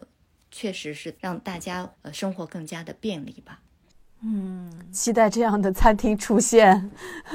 [0.50, 3.60] 确实是让大家呃生活更加的便利吧。
[4.22, 6.90] 嗯，期待这样的餐厅出现。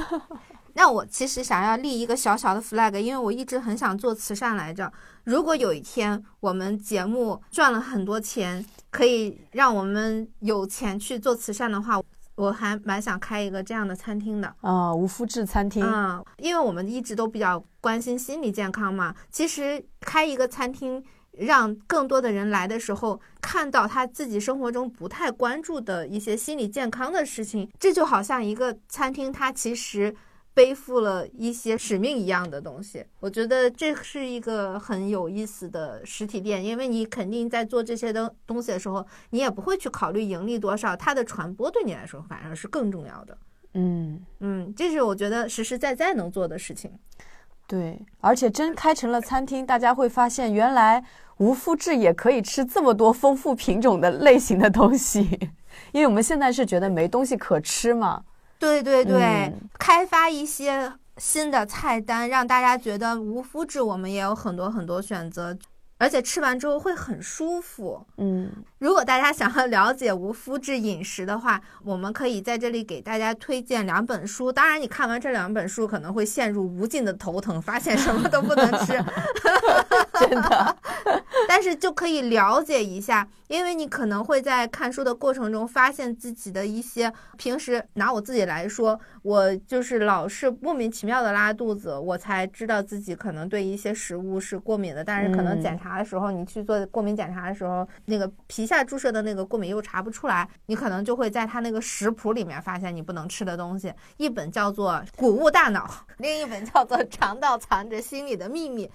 [0.73, 4.91] 那我其实想要立一个小小的 flag，因为我一直很想做慈善来着。
[5.23, 12.01] 如果有一天我们节目赚了很多钱，可以让我们有钱去做慈善的话。
[12.35, 19.15] 我还蛮想开一个这样的餐厅的啊，无麸质餐厅啊，因为我们一直都比较关心心理健康嘛。
[19.31, 21.01] 其实开一个餐厅，
[21.39, 30.15] 让更多的人来的时候看到他自己生活中不太关注的一些心理健康的事情，这就好像一个餐厅，它其实。
[30.55, 43.37] 背负了一些使命一样的东西，我觉得这是一个很有意思的实体店，因为你肯定在做这些东东西的时候，你也不会去考虑盈利多少，它的传播对你来说反而是更重要的。
[43.73, 46.89] 嗯嗯，这是我觉得实实在在能做的事情。
[47.67, 51.03] 对，而且真开成了餐厅，大家会发现原来
[51.37, 55.49] 无麸质也可以吃这么多丰富品种的类型的东西，
[55.91, 58.23] 因为我们现在是觉得没东西可吃嘛。
[58.57, 65.57] 对对对，开发一些新的菜单，让大家觉得无麸质我们也有很多很多选择。
[65.97, 68.05] 而且吃完之后会很舒服。
[68.17, 74.51] 嗯，如果大家想要了解无麸质饮食的话，我们可以在这里给大家推荐两本书。
[74.51, 78.93] 当然，你看完这两本书可能会陷入无尽的头疼，发现什么都不能吃。
[80.19, 80.77] 真的。
[81.47, 95.03] 但是就可以了解一下，因为你可能会在看书的过程中发现自己的一些平时拿我自己来说，我就是老是莫名其妙的拉肚子，我才知道自己可能对一些食物是过敏的。
[95.03, 103.93] 但是可能检查查的时候，你去做过敏检查的时候，那个皮下注射的那个过敏又查不出来，你可能就会在他那个食谱里面发现你不能吃的东西。
[104.17, 105.85] 一本叫做《谷物大脑》，
[106.17, 108.87] 另一本叫做《肠道藏着心里的秘密》。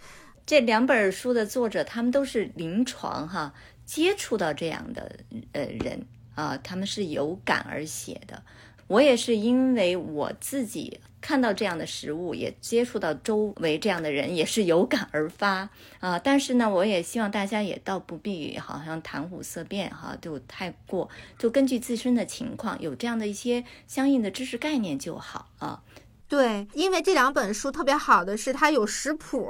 [0.45, 5.17] 这两本书的作者，他们都是临床哈接触到这样的
[5.53, 8.43] 呃人啊，他们是有感而写的。
[8.91, 15.71] 我也是因为我自己看到这样的食物，也接触到周围这样的人，也是有感而发
[16.01, 16.19] 啊。
[16.19, 25.85] 但是呢，我也希望大家也倒不必好像谈虎色变哈，就太过，就根据自身的情况，有这样的一些相应的知识概念就好啊。
[26.31, 29.49] 对，因为这两本书特别好的是它有食谱，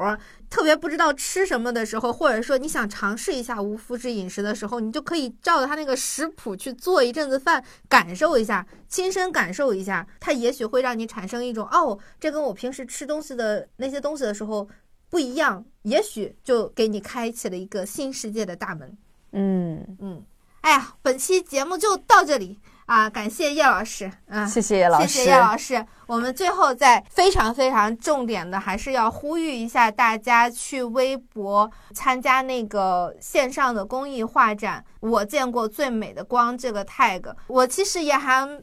[0.49, 14.66] 特别不知道吃什么的时候，或者说你想尝试一下无麸质饮食的时候，你就可以照着它那个食谱去做一阵子饭，感受一下，亲身感受一下，它也许会让你产生一种哦，这跟我平时吃东西的那些东西的时候
[15.11, 18.97] 不一样，也许就给你开启了一个新世界的大门。
[19.33, 20.24] 嗯嗯，
[20.62, 22.59] 哎呀，本期节目就到这里。
[22.91, 25.86] 啊，感谢叶老师，啊，谢谢叶老师，谢谢叶老师。
[26.09, 34.84] 我们最后再非常非常重点的，还是要呼吁一下大家去微博参加那个线上的公益画展。
[34.99, 38.61] 我见过最美的光这个 tag，我其实也还。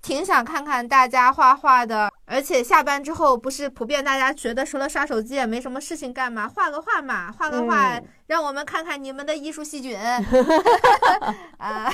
[0.00, 6.46] 挺想看看大家画画的，而且下班之后不是普遍大家觉得除了刷手机也没什么事情干嘛？
[6.46, 9.98] 画个画嘛，画个画，让我们看看你们的艺术细菌。
[11.58, 11.90] 啊，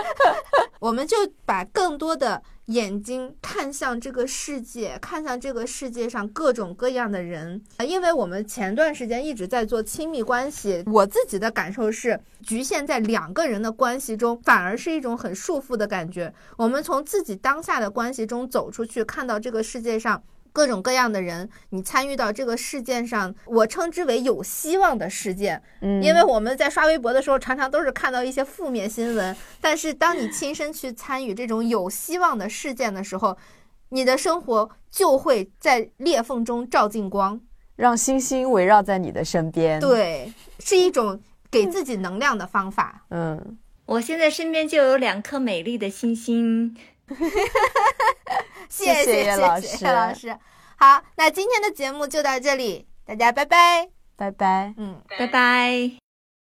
[0.80, 2.42] 我们就把更多的。
[2.70, 7.60] 眼睛看向这个世界，看向这个世界上各种各样的人！
[7.84, 16.32] 因为我们前段时间一直在做亲密关系，我自己的感受是，局限在两个人的关系中，反而是一种很束缚的感觉。
[16.56, 20.22] 我们从自己当下的关系中走出去，看到这个世界上。
[20.52, 25.62] 各种各样的人，你参与到这个事件上，我称之为有希望的事件。
[25.80, 29.36] 嗯，因为我们在刷微博的时候，常常都是看到一些负面新闻。
[29.60, 33.36] 但是，当你亲身去参与这种有希望的事件的时候，
[33.90, 37.40] 你的生活就会在裂缝中照进光，
[37.76, 39.80] 让星星围绕在你的身边。
[39.80, 41.20] 对，是一种
[41.50, 43.04] 给自己能量的方法。
[43.10, 46.76] 嗯，我现在身边就有两颗美丽的星星。
[48.68, 50.38] 谢谢谢谢老师，老师。
[50.76, 56.09] 好，那今天的节目就到这里，大家拜拜，拜拜，嗯，拜拜。